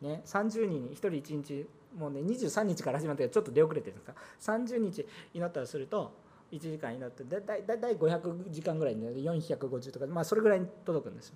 [0.00, 1.66] ね、30人に1人1日
[1.98, 6.12] もうね23日から始まってちょっと出遅れてるんですか30日祈ったりすると
[6.52, 11.34] 1時間祈ってだだだだい500時間ぐらいに、ね、450とか、まあ、それぐらいに届くんですよ。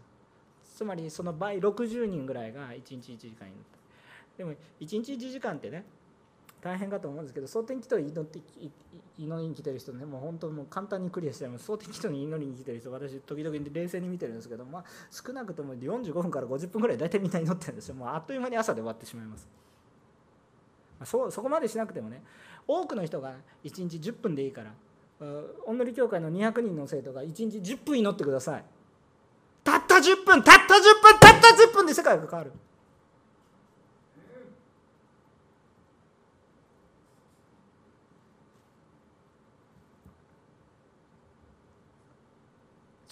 [0.75, 3.83] つまりその倍60人ぐらいが1日1時間祈って。
[4.39, 5.85] でも1日1時間ってね
[6.63, 8.39] 大変かと思うんですけど蒼天祈祷に祈って
[9.19, 17.97] 祈りに来てる人ねもう本当もう簡単にクリアしても蒼天祈祷に祈りに来てる人私時々冷静に見てるんですけど、まあ、少なくとも45分から50分ぐらい大体みんな祈ってるんですよ。
[17.97, 19.49] もうあっという間に朝で終わってしまいます、
[21.05, 22.23] そそこまでしなくてもね
[22.69, 23.35] 多くの人が
[23.65, 24.71] 1日10分でいいから
[25.67, 28.65] お祈り協会の200人の生徒が1日10分祈ってください。
[29.65, 32.53] たった10分たった10分たった10分で世界が変わる。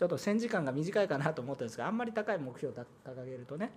[0.01, 3.71] ちょっと1000時間が短いかなと思ったんですがあんまり高い目標を掲げるとね。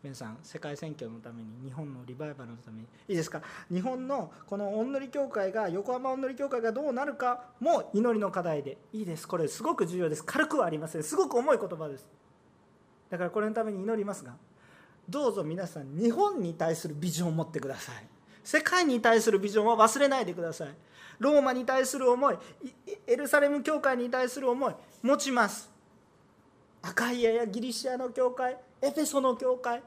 [0.00, 2.84] 皆さん世界選挙のために日本のリバイバルのために。
[3.08, 3.42] いいですか？
[3.68, 8.78] 日本のこのおんのり協会が横浜おんのり協会がどうなるかも祈りの課題で。
[8.92, 9.26] いいです。
[9.26, 10.24] これすごく重要です。
[10.24, 11.02] 軽くはありません。
[11.02, 12.06] すごく重い言葉です。
[13.10, 14.36] だからこれのために祈りますが
[15.08, 18.06] どうぞ皆さん日本に対するビジョンを持ってください。
[18.44, 20.68] 世界に対するビジョンは忘れないでください。
[21.20, 22.36] ローマに対する思い
[23.06, 25.70] エルサレム教会に対する思い持ちます。
[26.82, 29.82] アカイアやギリシアの教会エフェソの教会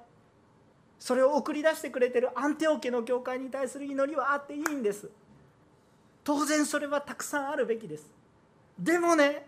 [0.99, 5.09] それを送り出してくれてるアンテオ家の教会に対する祈りはあっていいんです。
[6.23, 8.09] 当然それはたくさんあるべきです。
[8.79, 9.45] でもね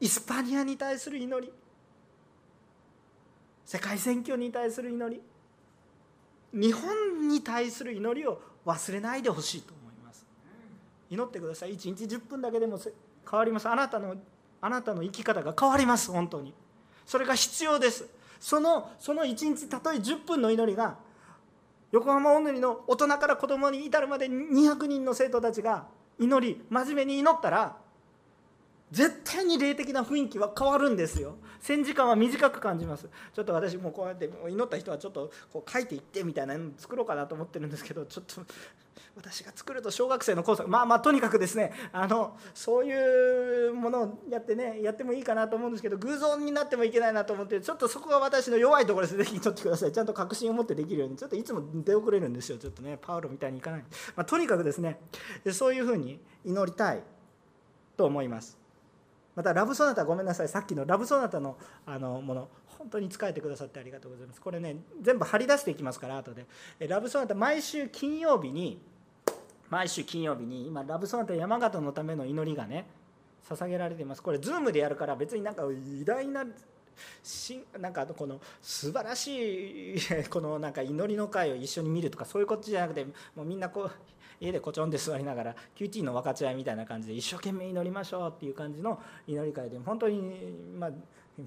[0.00, 1.52] イスパニアに対する祈り
[3.64, 5.22] 世界選挙に対する祈り
[6.52, 9.79] 日本に対する祈りを忘れないでほしいと。
[11.10, 11.74] 祈ってください。
[11.74, 13.68] 1日10分だけでも変わります。
[13.68, 14.14] あなたの
[14.62, 16.10] あなたの生き方が変わります。
[16.10, 16.54] 本当に。
[17.04, 18.08] それが必要です。
[18.38, 20.96] そのその1日たとえ10分の祈りが
[21.92, 25.86] 横浜おぬりの大人から子供に至るまで200人の生徒たちが
[26.18, 27.76] 祈り真面目に祈ったら
[28.90, 31.36] 絶対に霊的な雰囲気は変わるんですよ。
[31.62, 33.08] 1000時間は短く感じます。
[33.34, 38.42] ちょっと私もこうやって祈った人はちょっとこう書いていってみたいなの作ろうかなと思ってるんですけどちょっと
[39.16, 49.18] 私が作ると小学生の工作まあまあとにかくですねあのそういうものをやってねやってもいいかなと思うんですけど偶像になってもいけないなと思ってちょっとそこが私の弱いところです。
[49.18, 49.92] ぜひ取ってください。
[49.92, 51.16] ちゃんと確信を持ってできるように。
[51.16, 52.58] ちょっといつも出遅れるんですよ。
[52.58, 53.84] ちょっとねパウロみたいにいかない、
[54.16, 54.98] まあ、とにかくですね
[55.52, 57.02] そういうふうに祈りたい
[57.96, 58.59] と思います。
[59.40, 64.40] またラブソナタごめんなさいさっきのラブソナタのあのもの本当に仕えてくださってありがとうございます。
[64.40, 66.44] これね全部貼り出していきますから後で。
[66.86, 68.82] ラブソナタ毎週金曜日に
[69.70, 72.84] 毎週金曜日に今ラブソナタ山形のための祈りがね
[73.48, 74.22] 捧げられています。
[74.22, 76.44] これズームでやるから別になんか偉大な
[77.22, 79.96] しなんかこの素晴らしい
[80.28, 83.90] このなんか祈りの会を一緒に見るとかそういうことじゃなくてもうみんなこう
[84.40, 90.90] 家でこちょんで座りながら QT の分かち合いみたいな感じで一生懸命祈りましょうっていう感じの祈り会で本当にまあ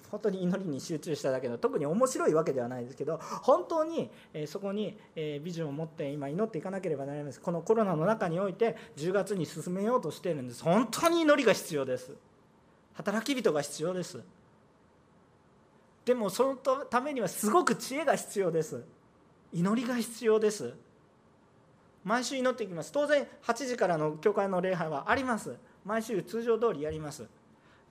[0.09, 4.09] 本当に祈りに集中しただけの特に面白いわけではないですけど本当に
[4.47, 7.41] そこにビジョンを持って今祈っていかなければなりません。
[7.43, 10.63] このコロナの中において10月に進めようとしているんです。
[10.63, 12.11] 本当に祈りが必要です。
[12.93, 14.19] 働き人が必要です。
[16.05, 18.83] でもそのためにはすごく知恵が必要です。
[19.51, 20.73] 祈りが必要です。
[22.03, 22.91] 毎週祈っていきます。
[22.91, 25.55] 当然8時からの教会の礼拝はあります。
[25.85, 27.25] 毎週通常通りやります。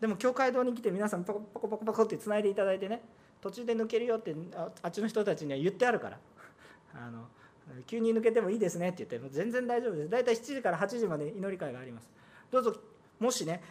[0.01, 3.03] でも教会堂に来て皆さんパコパコパコパコってつないでいただいてね
[3.41, 4.35] 途中で抜けるよって
[4.83, 6.19] あっちの人たちには言ってあるから。
[6.95, 7.29] あの
[7.87, 10.11] 急に抜けてもいいですねって言って全然大丈夫です。
[10.11, 12.11] 大体7時から8時まで祈り会があります。
[12.51, 12.77] どうぞ
[13.19, 13.63] もしね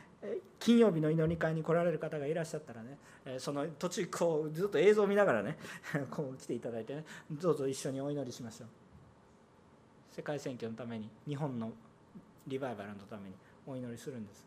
[0.59, 2.97] 金曜日の祈り会に来られる方がいらっしゃったらね
[3.37, 5.57] その途中こうずっと映像を見ながらね
[6.09, 8.80] こう来ていただいてねどうぞ一緒にお祈りしましょう。
[10.11, 11.71] 世界選挙のために日本の
[12.47, 13.35] リバイバルのために
[13.65, 14.45] お祈りするんです。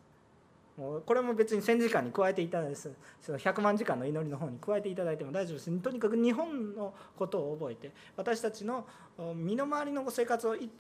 [0.77, 2.89] もうこれも別に1000時間に加えていただいてそ
[3.29, 5.71] の100万時間の祈りの方に加えていただいても大丈夫です。
[5.79, 8.85] とにかく日本のことを覚えて私たちの
[9.35, 10.71] 身の回りの生活を一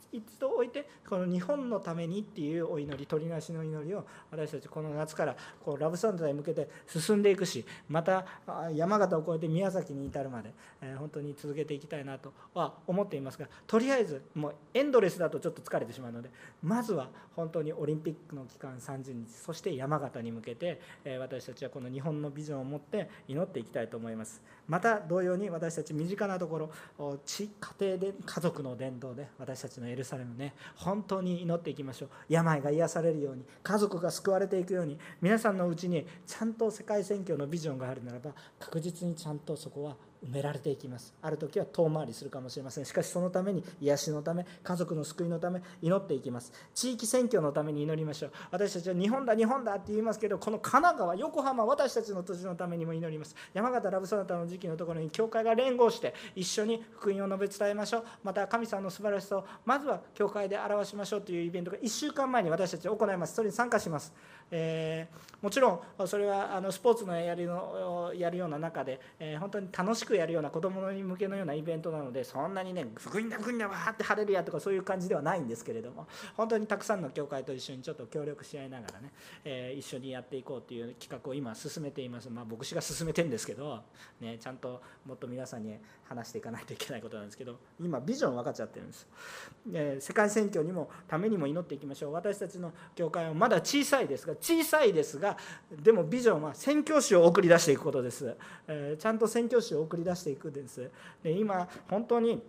[0.40, 8.26] 度置いてこの日本のためにっていうお祈り取りなしの祈りを私たちこの夏からこうラブサンドに向けて進んでいくしまた
[8.74, 10.52] 山形を越えて宮崎に至るまで、
[10.98, 12.32] 本当に続けていきたいなと。
[12.54, 16.30] は思っていますがとりあえずもうエンドレスだとちょっと疲れてしまうので
[16.62, 20.80] まずは本当にオリンピックの期間30日そして山形に向けて、
[21.18, 24.42] 私たちはこの日本のビジョンを持って祈っていきたいと思います。
[24.66, 26.70] また同様に私たち身近なところ
[27.26, 27.48] 家
[27.78, 32.08] 庭で家族の伝道で私たちのエルサレムね本当に祈っていきましょう。
[32.28, 41.14] 病が癒されるように家族が救われていくように皆さんのうちにちゃんと世界選挙のビジョンがあるならば確実にちゃんとそこは埋められていきます。
[41.22, 42.84] ある時は遠回りするかもしれません。
[42.84, 46.52] しかしそのために癒しのため家族の救いのため祈っていきます。
[46.74, 48.32] 地域選挙のために祈りましょう。
[48.50, 53.34] 私たちは日本だ日本だって言いますけどこの神奈川横浜私たちの土地のためにも祈ります。
[53.52, 58.04] 山形ラブソナタの時期のところに教会が連合して一緒に福音を述べ伝えましょう。
[58.22, 63.34] また神様の素晴らしさをまずは教会で表しましょうというイベントが1週間前に私たち行います。
[63.34, 64.12] それに参加します。
[64.50, 79.12] えー、もちろんそれはあのスポーツのやるのやるような中で、えー、本当に楽しくやるような子どもに向けのようなイベントなのでそんなにね福音だ福音だわーって晴れるやとかそういう感じではないんですけれども本当にたくさんの教会と一緒にちょっと協力し合いながらね、
[79.44, 82.30] えー、一緒にやっていこうという企画を今進めています。
[82.30, 83.82] まあ牧師が進めてるんですけど、
[84.20, 85.76] ね、ちゃんともっと皆さんに
[86.08, 89.06] 話していかないといけないことなんですけど今ビジョン分かっちゃってるんです、
[89.72, 92.12] え世界選挙にもためにも祈っていきましょう。
[92.12, 95.36] 私たちの教会はまだ小さいですが小さいですが
[95.82, 98.36] でもビジョンは宣教師を送り出していくことです、
[98.68, 100.90] えちゃんと宣教師を送り出していくんです。
[101.22, 102.42] で今本当に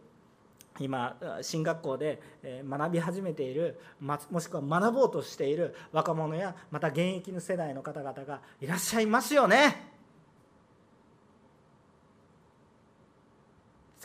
[0.80, 2.22] 今進学校で
[2.68, 9.95] 学び始めているもしくは学ぼうとしている若者やまた現役の世代の方々がいらっしゃいますよね。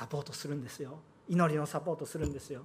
[0.01, 0.99] サポートするんですよ。
[1.29, 2.63] 祈りのサポートするんですよ。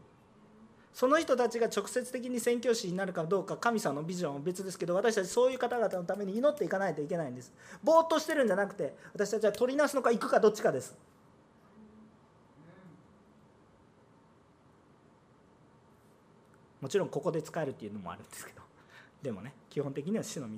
[0.93, 7.51] その人たちが直接的に宣教師になるかどうか神様のビジョンは別ですけど私たちそういう方々のために祈っていかないといけないんです。
[7.83, 10.95] ぼーっとしてるんじゃなくて私たちは取りなすのか行くかどっちかです。
[16.79, 18.61] もちろんここで使えるっていうのもあるんですけど。
[19.21, 20.57] でもね基本的には死の道。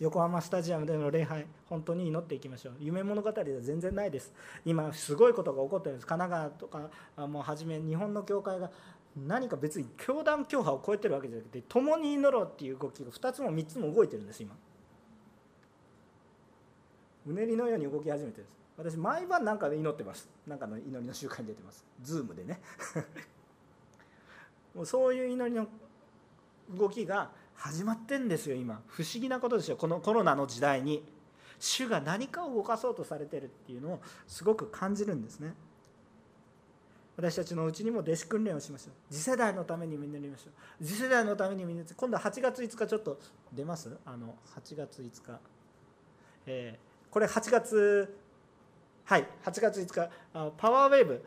[0.00, 2.74] 横浜スタジアムでの礼拝本当に祈っていきましょう。
[2.78, 4.32] 夢物語では全然ないです。
[4.64, 6.06] 今すごいことが起こってるんです。
[6.06, 8.70] 神奈川とかもうはじめ日本の教会が
[9.16, 14.54] 何か別に教団教派を超えてるわけじゃなくて共に祈ろうっていう動きが2つも3つも動いてるんです今。
[17.26, 18.58] うねりのように動き始めてるんです。
[18.78, 20.28] 私毎晩なんかで祈ってます。
[20.46, 21.84] なんかの祈りの習慣に出てます。
[22.02, 22.60] ズームでね。
[24.74, 25.66] もうそういう祈りの
[26.70, 28.80] 動きが始まってんですよ今。
[28.86, 31.04] 不思議なことですよこのコロナの時代に。
[31.60, 35.54] 主が何かを動かそうとされてるっていうのをすごく感じるんですね。
[37.16, 39.12] 私たちのうちにも弟子訓練をしましょう。
[39.12, 40.50] 次世代のためにみんなりましょ
[40.80, 40.84] う。
[40.84, 43.18] 次世代のためにみんな今度は8月5日ちょっと
[43.52, 43.90] 出ます？
[44.06, 45.40] あの8月5日、
[46.46, 48.16] えー、これ8月
[49.08, 50.10] はい8月5日
[50.58, 51.24] パワーウェーブ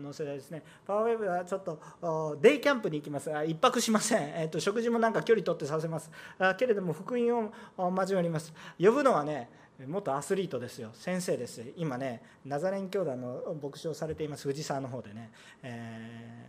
[0.00, 0.62] の世代ですね。
[0.86, 3.28] パワーウェーブはちょっとデイキャンプに行きます。
[3.28, 6.12] 1泊しません、えーと、食事もなんか距離取ってさせます。
[6.56, 8.54] けれども福音を交わります。
[8.78, 9.50] 呼ぶのはね
[9.84, 10.90] 元アスリートですよ。
[10.92, 11.60] 先生です。
[11.76, 14.46] 今ねナザレン教団の牧師をされています。
[14.46, 15.32] 藤沢の方でね、
[15.64, 16.48] え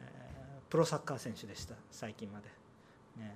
[0.69, 1.73] ー、プロサッカー選手でした。
[1.89, 3.35] 最近まで、ね、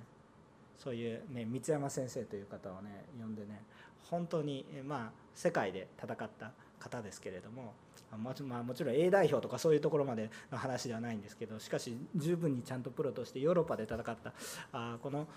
[0.78, 3.64] そういう、ね、三山先生という方をね呼んでね。
[4.08, 7.74] 本当に、まあ、世界で戦った方ですけれども
[8.18, 14.32] もち,、まあ、もちろん A 代表とかそういうところまでの話ではないんですけどしかし十分にちゃんとプロとしてヨーロッパで戦った
[14.72, 15.28] あこの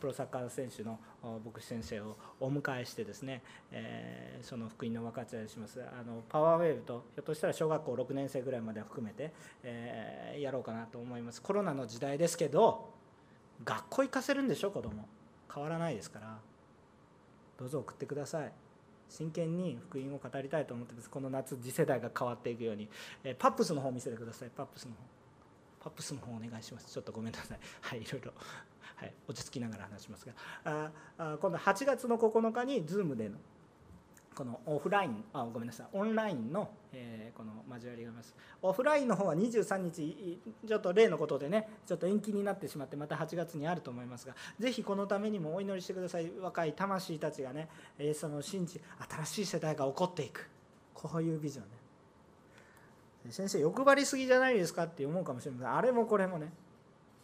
[0.00, 1.00] プロサッカー選手の
[1.44, 3.42] 牧師先生をお迎えしてですね、
[3.72, 9.32] えー、その福音の分かち合いしますあのパワーウェーブとひょっとしたら小学校6年生ぐらいまでは含めて、
[9.64, 11.42] えー、やろうかなと思います。
[11.42, 12.90] コロナの時代ですけど
[13.64, 14.70] 学校行かせるんでしょ？
[14.70, 15.08] 子供。
[15.52, 16.38] 変わらないですから。
[17.58, 18.52] どうぞ送ってください。
[19.12, 21.10] 真剣に福音を語りたいと思ってます。
[21.10, 22.88] この夏次世代が変わっていくように、
[23.22, 24.50] えパップスの方見せてください。
[24.56, 24.96] パップスの方。
[25.80, 26.90] パップスの方お願いします。
[26.90, 27.58] ちょっとごめんなさい。
[27.82, 28.32] はいいろいろ、
[28.96, 30.32] はい、落ち着きながら話しますが。
[30.64, 33.36] ああ今度8月の9日にズームでの
[34.34, 35.86] このオフラインあごめんなさい。
[35.92, 38.34] オンラインの、えー、この交わりがあります。
[38.62, 46.30] オフラインの方は23日ちょっと例のことでねちょっと延期になってしまってまた8月にあると思いますがぜひこのためにもお祈りしてください。
[46.40, 47.68] 若い魂たちがね
[47.98, 48.80] イエス様を信じ
[49.10, 50.48] 新しい世代が起こっていく。
[50.94, 51.70] こういうビジョンね。
[53.30, 55.74] 先生欲張りすぎじゃないですかって思うかもしれません。
[55.76, 56.52] あれもこれもね。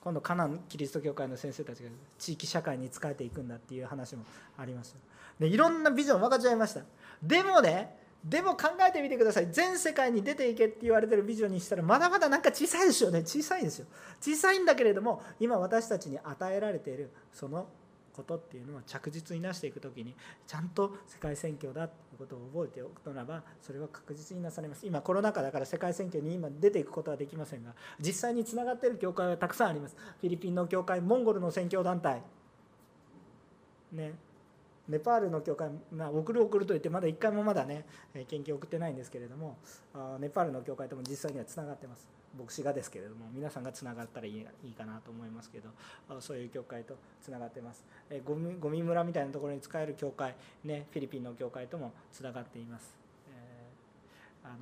[0.01, 4.24] 今度カナンキリスト教会の先生たちが地域社会に仕えていくんだっていう話も
[4.57, 4.96] あります
[5.38, 6.82] でいろんなビジョン分かち合いました。
[7.22, 9.49] でもねでも考えてみてください。
[9.53, 13.20] 全世界に出ていけって言われてるビジョンにしたらまだまだなんか小さいですよね。
[13.20, 13.86] 小さいですよ。
[14.20, 17.68] 小さいんだけれども今私たちに与えられているその
[18.18, 20.14] ことっていうのは着実になしていく時に
[20.46, 24.84] ちゃんと世界選挙だっていうことを覚えておくならばそれは確実になされます。
[24.84, 29.96] 今コロナ禍だから世界選挙に今出ていくことはできませんが実際につながっている教会はたくさんあります。
[30.20, 32.22] フィリピンの教会モンゴルの宣教団体。
[33.92, 34.14] ね。
[34.88, 37.84] ネパールの教会、まあ、送る送ると言ってまだ1回もまだね
[38.26, 39.58] 研究送ってないんですけれども
[40.18, 42.08] ネパールの教会とも実際にはつながってます。
[42.36, 44.44] 牧師がですけれども皆さんがつながったらいい
[44.76, 45.70] かなと思いますけど
[46.20, 47.84] そういう教会とつながってます。
[48.24, 52.94] ゴミゴミ村みたいなところに使える教会、ね、フィリピンの教会ともつながっています、
[53.30, 54.56] えー、あの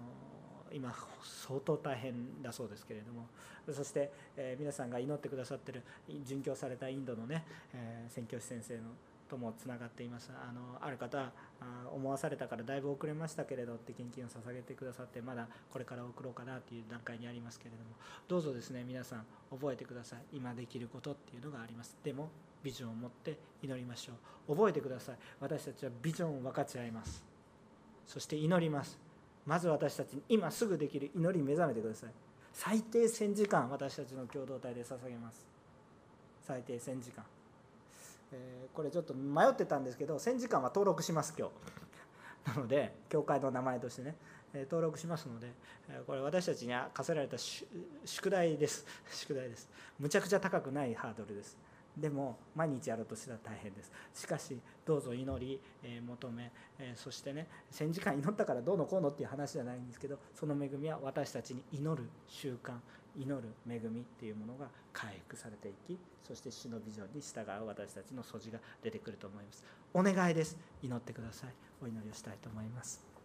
[0.72, 0.92] 今
[1.22, 3.26] 相当大変だそうですけれども。
[3.72, 7.44] そして、えー、皆さんが祈ってくださってる殉教されたインドのね、
[7.74, 8.82] えー、宣教師先生の
[9.28, 11.18] ともつながっていますあのある方
[11.60, 17.90] あ思わされたからだいぶ遅れましたけれどって献金を捧げてくださってまだこれから送ろうかなという段階にありますけれども
[18.28, 20.18] どうぞですね皆さん覚えてください。
[20.32, 21.96] 今できることっていうのがあります。
[22.02, 22.28] でも
[22.62, 24.12] ビジョンを持って祈りましょ
[24.48, 24.54] う。
[24.56, 25.16] 覚えてください。
[25.40, 27.24] 私たちはビジョンを分かち合います。
[28.06, 28.98] そして祈ります。
[29.46, 32.10] まず私たちに今すぐできる祈り目覚めてください。
[32.52, 35.46] 最低1000時間私たちの共同体で捧げます。
[36.42, 37.24] 最低1000時間。
[38.32, 41.52] えー、これちょっと迷ってたんですけど1000時間は登録します今日。
[42.46, 44.14] なので教会の名前としてね、
[44.54, 45.52] えー、登録しますので、
[45.88, 48.86] えー、これ私たちに課せられた宿題です。
[49.10, 49.68] 宿題です。
[49.98, 51.56] むちゃくちゃ高くないハードルです。
[51.96, 53.90] でも毎日やろうとしたら大変です。
[54.12, 62.78] しかしどうぞ祈り、え求め、えそしてね1000時間祈ったからどうのこうのっていう話じゃないんですけどその恵みは私たちに祈る習慣。
[63.18, 69.64] 祈る恵みっていうものが回復されていきそして死のビジョンに従う私たちの素地が出てくると思います。
[69.94, 70.56] お願いです。
[70.82, 71.50] 祈ってください。
[71.82, 73.15] お祈りをしたいと思います。